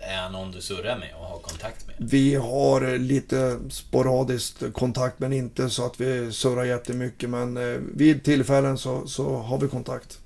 [0.03, 1.97] eh, Är han någon du surrar med och har kontakt med?
[1.99, 7.31] Vi har lite sporadiskt kontakt men inte så att vi surrar jättemycket.
[7.31, 10.19] Men eh, vid tillfällen så, så har vi kontakt.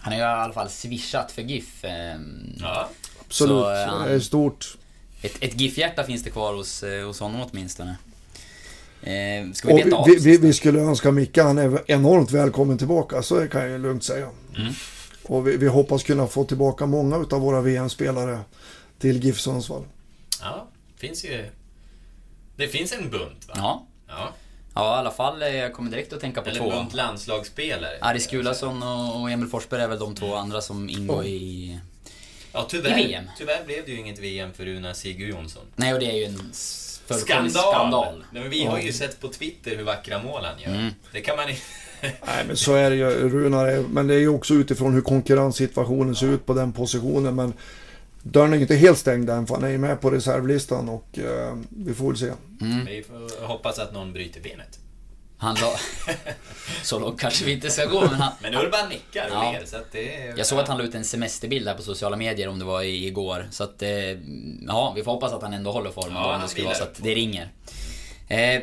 [0.00, 1.84] Han har ju i alla fall swishat för GIF.
[1.84, 2.16] Eh,
[2.60, 2.88] Ja.
[3.26, 4.76] Absolut, Så, eh, han- det är stort.
[5.22, 7.96] Ett, ett GIF-hjärta finns det kvar hos, eh, hos honom åtminstone.
[9.02, 12.30] Eh, ska vi Och beta av vi, vi, vi skulle önska Micke, han är enormt
[12.30, 13.22] välkommen tillbaka.
[13.22, 14.28] Så kan jag lugnt säga.
[14.56, 14.72] Mm.
[15.28, 18.40] Och vi, vi hoppas kunna få tillbaka många av våra VM-spelare
[18.98, 19.84] till GIF Sundsvall.
[20.42, 21.50] Ja, finns ju...
[22.56, 23.54] Det finns en bunt va?
[23.56, 23.86] Ja.
[24.08, 24.28] Ja.
[24.74, 25.42] ja, i alla fall.
[25.42, 26.70] eh, Jag kommer direkt att tänka på Eller två.
[26.70, 27.98] bunt landslagsspelare.
[28.00, 31.28] Aris Gulason och Emil Forsberg är väl de två andra som ingår Ja.
[31.28, 31.80] i...
[32.52, 33.24] Ja, tyvärr, I VM.
[33.38, 35.62] tyvärr blev det ju inget VM för Una Sigurjonsson.
[35.76, 37.50] Nej, och det är ju en Skandal!
[37.50, 38.24] skandal.
[38.32, 40.80] Nej, men vi har ju sett på Twitter hur vackra mål han gör.
[40.80, 40.92] Mm.
[41.12, 41.60] Det kan man inte...
[42.26, 43.66] Nej men så är det ju, Runar.
[43.66, 47.34] är- Men det är ju också utifrån hur konkurrenssituationen ser ut på den positionen.
[47.34, 47.52] Men
[48.22, 51.18] dörren är ju inte helt stängd än för han är ju med på reservlistan och
[51.18, 52.32] eh, vi får väl se.
[52.60, 52.84] Mm.
[52.86, 54.78] Vi får hoppas att någon bryter benet.
[55.38, 55.76] Han la...
[56.82, 58.32] Så långt kanske vi inte ska gå, men han...
[58.42, 59.52] Men Urban nickar och Ja.
[59.52, 60.34] ler, så att det är...
[60.38, 62.82] Jag såg att han la ut en semesterbild här på sociala medier om det var
[62.82, 63.46] i- igår.
[63.50, 63.90] Så att, eh,
[64.66, 66.76] ja, vi får hoppas att han ändå håller formen Ja, då, om det skulle vara
[66.76, 67.48] så att det ringer.
[68.28, 68.62] Eh,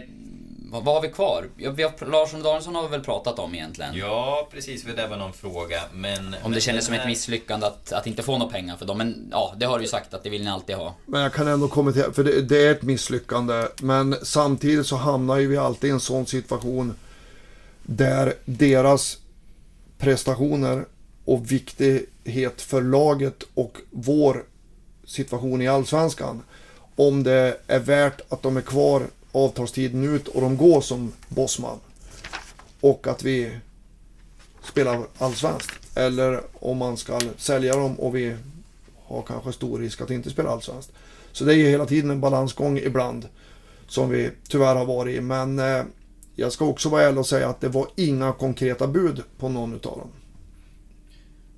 [0.73, 1.49] vad, vad har vi kvar?
[1.57, 3.95] Ja, vi har, Larsson Danielsson har vi väl pratat om egentligen.
[3.95, 4.83] Ja, precis.
[4.83, 5.81] Det var någon fråga.
[5.93, 6.27] Men...
[6.27, 8.85] Om men det kändes den som ett misslyckande att, att inte få några pengar för
[8.85, 8.97] dem.
[8.97, 10.95] Men ja, det har du ju sagt att det vill ni alltid ha.
[11.05, 13.67] Men jag kan ändå kommentera, för det, det är ett misslyckande.
[13.81, 16.95] Men samtidigt så hamnar ju vi alltid i en sån situation
[17.83, 19.17] där deras
[19.97, 20.85] prestationer
[21.25, 24.43] och viktighet för laget och vår
[25.05, 26.43] situation i Allsvenskan.
[26.95, 31.79] Om det är värt att de är kvar avtalstiden ut och de går som bossman.
[32.81, 33.59] Och att vi
[34.63, 35.71] spelar allsvenskt.
[35.95, 38.35] Eller om man ska sälja dem och vi
[39.05, 40.91] har kanske stor risk att inte spela allsvenskt.
[41.31, 43.27] Så det är ju hela tiden en balansgång ibland
[43.87, 45.21] som vi tyvärr har varit i.
[45.21, 45.83] Men eh,
[46.35, 49.75] jag ska också vara ärlig och säga att det var inga konkreta bud på någon
[49.75, 50.09] utav dem.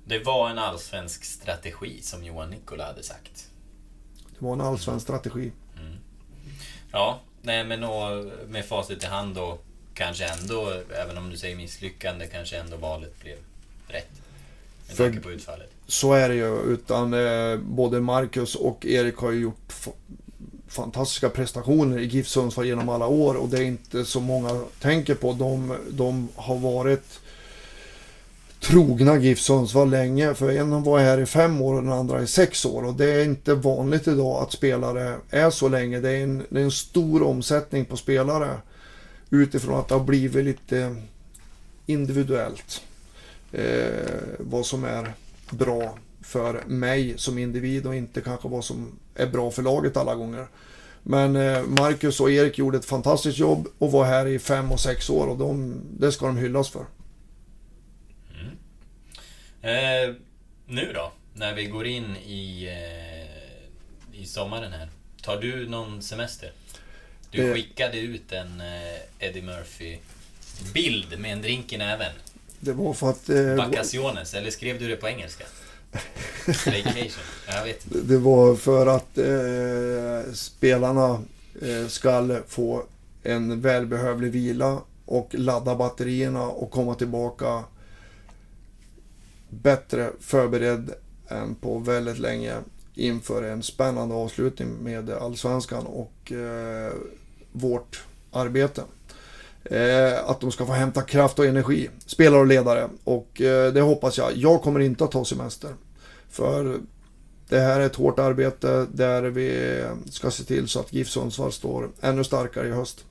[0.04, 3.48] Det var en allsvensk strategi som Johan Nikola hade sagt.
[4.38, 5.52] Det var en allsvensk strategi.
[6.92, 9.58] Ja, nej men och med facit i hand då
[9.94, 10.72] kanske ändå,
[11.02, 13.36] även om du säger misslyckande, kanske ändå valet blev
[13.88, 14.10] rätt.
[14.88, 15.70] Med tanke på utfallet.
[15.86, 16.60] Så är det ju.
[16.60, 19.72] Utan eh, både Marcus och Erik har ju gjort
[20.68, 25.14] fantastiska prestationer i GIF Sundsvall genom alla år och det är inte så många tänker
[25.14, 25.32] på.
[25.32, 27.20] De, de har varit
[28.66, 30.34] trogna GIF Sundsvall länge.
[30.34, 32.84] För en var här i fem år och den andra i sex år.
[32.84, 36.00] Och det är inte vanligt idag att spelare är så länge.
[36.00, 38.50] Det är en, det är en stor omsättning på spelare.
[39.30, 40.96] Utifrån att det har blivit lite
[41.86, 42.82] individuellt.
[43.52, 43.86] Eh,
[44.38, 45.14] vad som är
[45.50, 50.14] bra för mig som individ och inte kanske vad som är bra för laget alla
[50.14, 50.46] gånger.
[51.02, 54.80] Men eh, Marcus och Erik gjorde ett fantastiskt jobb och var här i fem och
[54.80, 56.84] sex år och de, det ska de hyllas för.
[59.62, 60.14] Eh,
[60.68, 64.88] Nu då, när vi går in i, eh, i sommaren här.
[65.22, 66.52] Tar du någon semester?
[67.30, 67.54] Du Eh.
[67.54, 72.12] skickade ut en eh, Eddie Murphy-bild med en drink i näven.
[72.60, 73.28] Det var för att...
[73.28, 75.44] Eh, Vacaciones, eller skrev du det på engelska?
[76.46, 77.22] Vacation?
[77.48, 77.98] Jag vet inte.
[78.00, 81.22] Det var för att eh, spelarna
[81.62, 82.84] eh, ska få
[83.22, 87.64] en välbehövlig vila och ladda batterierna och komma tillbaka
[89.48, 90.94] bättre förberedd
[91.28, 92.54] än på väldigt länge
[92.94, 96.92] inför en spännande avslutning med Allsvenskan och eh,
[97.52, 98.82] vårt arbete.
[99.64, 102.88] Eh, att de ska få hämta kraft och energi, spelare och ledare.
[103.04, 104.36] Och eh, det hoppas jag.
[104.36, 105.74] Jag kommer inte att ta semester.
[106.28, 106.80] För
[107.48, 111.52] det här är ett hårt arbete där vi ska se till så att GIF Sundsvall
[111.52, 113.04] står ännu starkare i höst.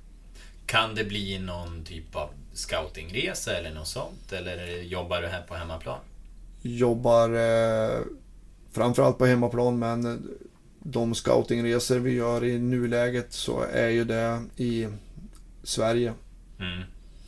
[0.66, 4.32] Kan det bli någon typ av scoutingresa eller något sånt?
[4.32, 6.00] Eller jobbar du här på hemmaplan?
[6.68, 8.02] Jobbar eh,
[8.72, 10.30] framförallt på hemmaplan men
[10.80, 14.88] de scoutingresor vi gör i nuläget så är ju det i
[15.64, 16.14] Sverige.
[16.60, 16.82] Mm.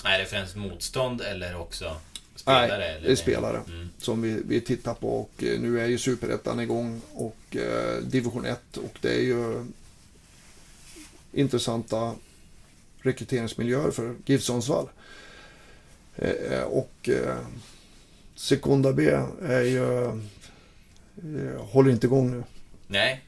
[0.03, 1.97] Är det främst motstånd eller också
[2.35, 2.77] spelare?
[2.77, 3.01] Nej, eller?
[3.07, 3.89] det är spelare Mm.
[3.97, 8.45] som vi, vi tittar på och eh, nu är ju Superettan igång och eh, Division
[8.45, 9.65] 1 och det är ju
[11.33, 12.13] intressanta
[13.01, 14.89] rekryteringsmiljöer för GIF Sundsvall.
[16.15, 17.38] Eh, och eh,
[18.38, 19.09] Sekunda B
[19.41, 22.43] är ju, eh, håller inte igång nu.
[22.88, 23.23] Nej.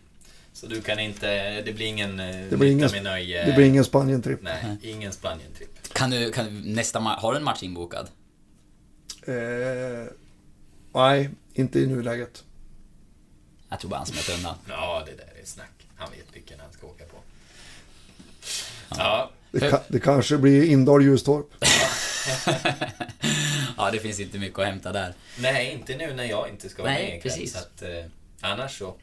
[0.54, 1.62] Så du kan inte...
[1.62, 3.46] Det blir ingen eh, Det blir ingen, med nöje?
[3.46, 4.42] det blir ingen Spanien-tripp.
[4.42, 5.94] Nej, ingen Spanien-tripp.
[5.94, 8.08] Kan du, kan du nästa har du en match inbokad?
[9.26, 9.34] Eh,
[10.94, 12.44] nej, inte i nuläget.
[13.70, 14.56] Jag tror bara han smet undan.
[14.70, 15.88] Ja, det där är snack.
[15.96, 17.18] Han vet vilken han ska åka på.
[18.90, 21.46] Ja, Det, ka, det kanske blir Indal Ljustorp.
[23.80, 25.14] ja, det finns inte mycket att hämta där.
[25.40, 27.54] nej, inte nu när jag inte ska vara Nej, med precis.
[27.54, 28.06] Så att, eh,
[28.42, 28.96] annars så.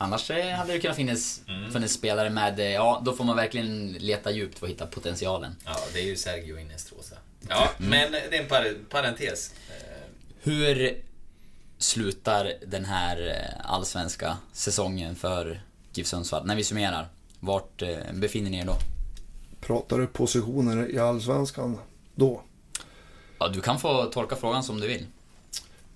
[0.00, 1.72] Annars eh, hade det kunnat finnas, Mm.
[1.72, 5.56] funnits spelare med, eh, ja då får man verkligen leta djupt för att hitta potentialen.
[5.64, 7.16] Ja, det är ju Sergio Inestrosa.
[7.48, 7.90] Ja, Mm.
[7.90, 9.54] men det är en par parentes.
[9.70, 9.74] Eh,
[10.42, 10.98] Hur
[11.78, 15.60] slutar den här allsvenska säsongen för
[15.92, 16.46] GIF Sundsvall?
[16.46, 17.08] När vi summerar,
[17.40, 17.82] vart
[18.12, 18.76] befinner ni er då?
[19.60, 21.78] Pratar du positioner i Allsvenskan
[22.14, 22.42] då?
[23.38, 25.06] Ja, du kan få tolka frågan som du vill.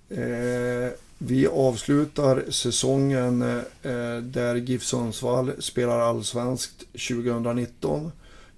[0.09, 3.41] Eh, vi avslutar säsongen
[3.81, 8.11] eh, där GIF Sundsvall spelar allsvenskt 2019.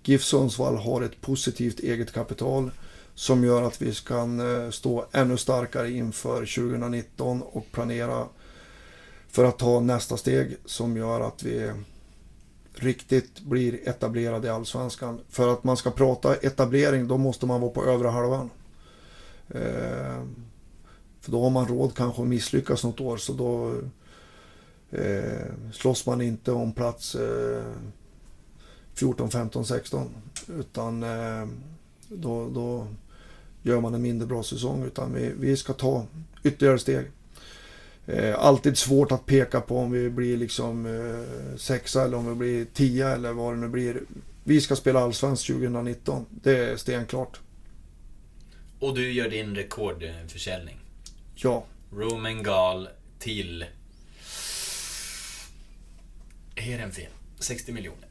[0.04, 2.72] GIF Sundsvall har ett positivt eget kapital
[3.16, 8.26] som gör att vi kan eh, stå ännu starkare inför 2019 och planera
[9.32, 11.72] för att ta nästa steg som gör att vi
[12.76, 15.20] riktigt blir etablerade i allsvenskan.
[15.30, 18.50] För att man ska prata etablering då måste man vara på övre halvan.
[19.50, 20.24] Eh,
[21.22, 23.74] för då har man råd kanske att misslyckas något år så då
[24.98, 27.64] eh, slåss man inte om plats eh,
[28.94, 30.10] 14, 15, 16.
[30.60, 31.48] Utan eh,
[32.08, 32.88] då, då
[33.62, 34.84] gör man en mindre bra säsong.
[34.84, 36.06] Utan vi, vi ska ta
[36.44, 37.12] ytterligare steg.
[38.06, 42.36] Eh, alltid svårt att peka på om vi blir liksom eh, sexa eller om vi
[42.36, 44.02] blir tia eller vad det nu blir.
[44.44, 46.26] Vi ska spela allsvenskt 2019.
[46.30, 47.40] Det är stenklart
[48.80, 50.80] och du gör din rekordförsäljning.
[51.36, 51.64] Ja.
[51.92, 53.66] Roman Gal till...
[56.56, 57.12] Heerenveen.
[57.40, 58.08] 60 miljoner.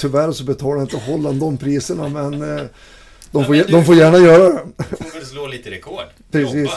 [0.00, 2.64] Tyvärr så betalar inte Holland de priserna men eh,
[3.30, 4.84] de, får, men du- de får gärna göra det.
[4.84, 6.04] Får väl slå lite rekord.
[6.30, 6.54] Precis.
[6.54, 6.72] Jobba.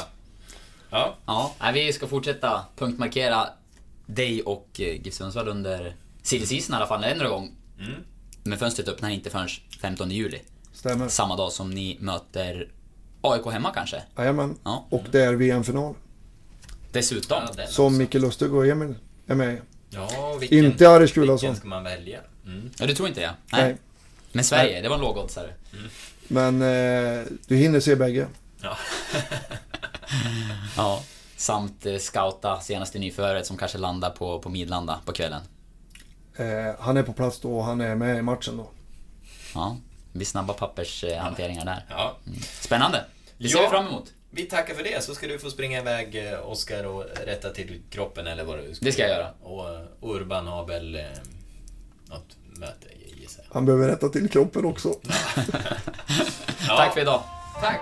[0.89, 3.47] Ja, Ja, vi ska fortsätta punktmarkera
[4.05, 7.51] dig och eh, GIF Sundsvall under silly i alla fall, en gång.
[7.79, 7.91] Mm.
[8.43, 9.47] Men fönstret öppnar inte förrän
[9.82, 10.39] 15 juli.
[10.74, 11.07] Stämmer.
[11.07, 12.67] Samma dag som ni möter
[13.22, 14.03] AIK hemma kanske?
[14.17, 14.58] Jajamän.
[14.63, 14.86] Ja.
[14.89, 15.96] Och det är VM-final.
[16.91, 17.43] Dessutom.
[17.58, 17.97] Ja, Som.
[17.97, 18.96] Micke Lustig och Emil
[19.28, 19.62] är med.
[19.89, 21.37] Ja, vilken, Inte Aris Gulason.
[21.37, 22.20] Vilken ska man välja?
[22.46, 22.70] Mm.
[22.79, 23.33] Ja, du tror inte det?
[23.51, 23.78] Nej.
[24.32, 25.54] Men Sverige, det var en lågoddsare.
[26.28, 28.28] Men eh, du hinner se bägge.
[28.62, 28.78] Ja.
[30.78, 31.04] Ja.
[31.36, 35.41] Samt eh, scouta senaste nyförvärvet som kanske landar på, på Midlanda på kvällen.
[36.36, 38.70] Eh, han är på plats då och han är med i matchen då.
[39.54, 39.78] Ja,
[40.13, 41.86] blir snabba pappershanteringar där.
[41.89, 42.17] ja.
[42.62, 43.05] Spännande!
[43.38, 43.63] Det ser Ja.
[43.63, 44.13] vi fram emot.
[44.33, 47.82] Vi tackar för det, så ska du få springa iväg eh, Oskar och rätta till
[47.89, 49.28] kroppen eller vad du ska Det ska jag göra.
[49.42, 51.01] Och eh, Urban har väl eh,
[52.05, 53.54] något möte gissar jag.
[53.54, 54.93] Han behöver rätta till kroppen också.
[56.67, 56.78] Ja.
[56.78, 57.24] Tack för idag.
[57.62, 57.82] Tack!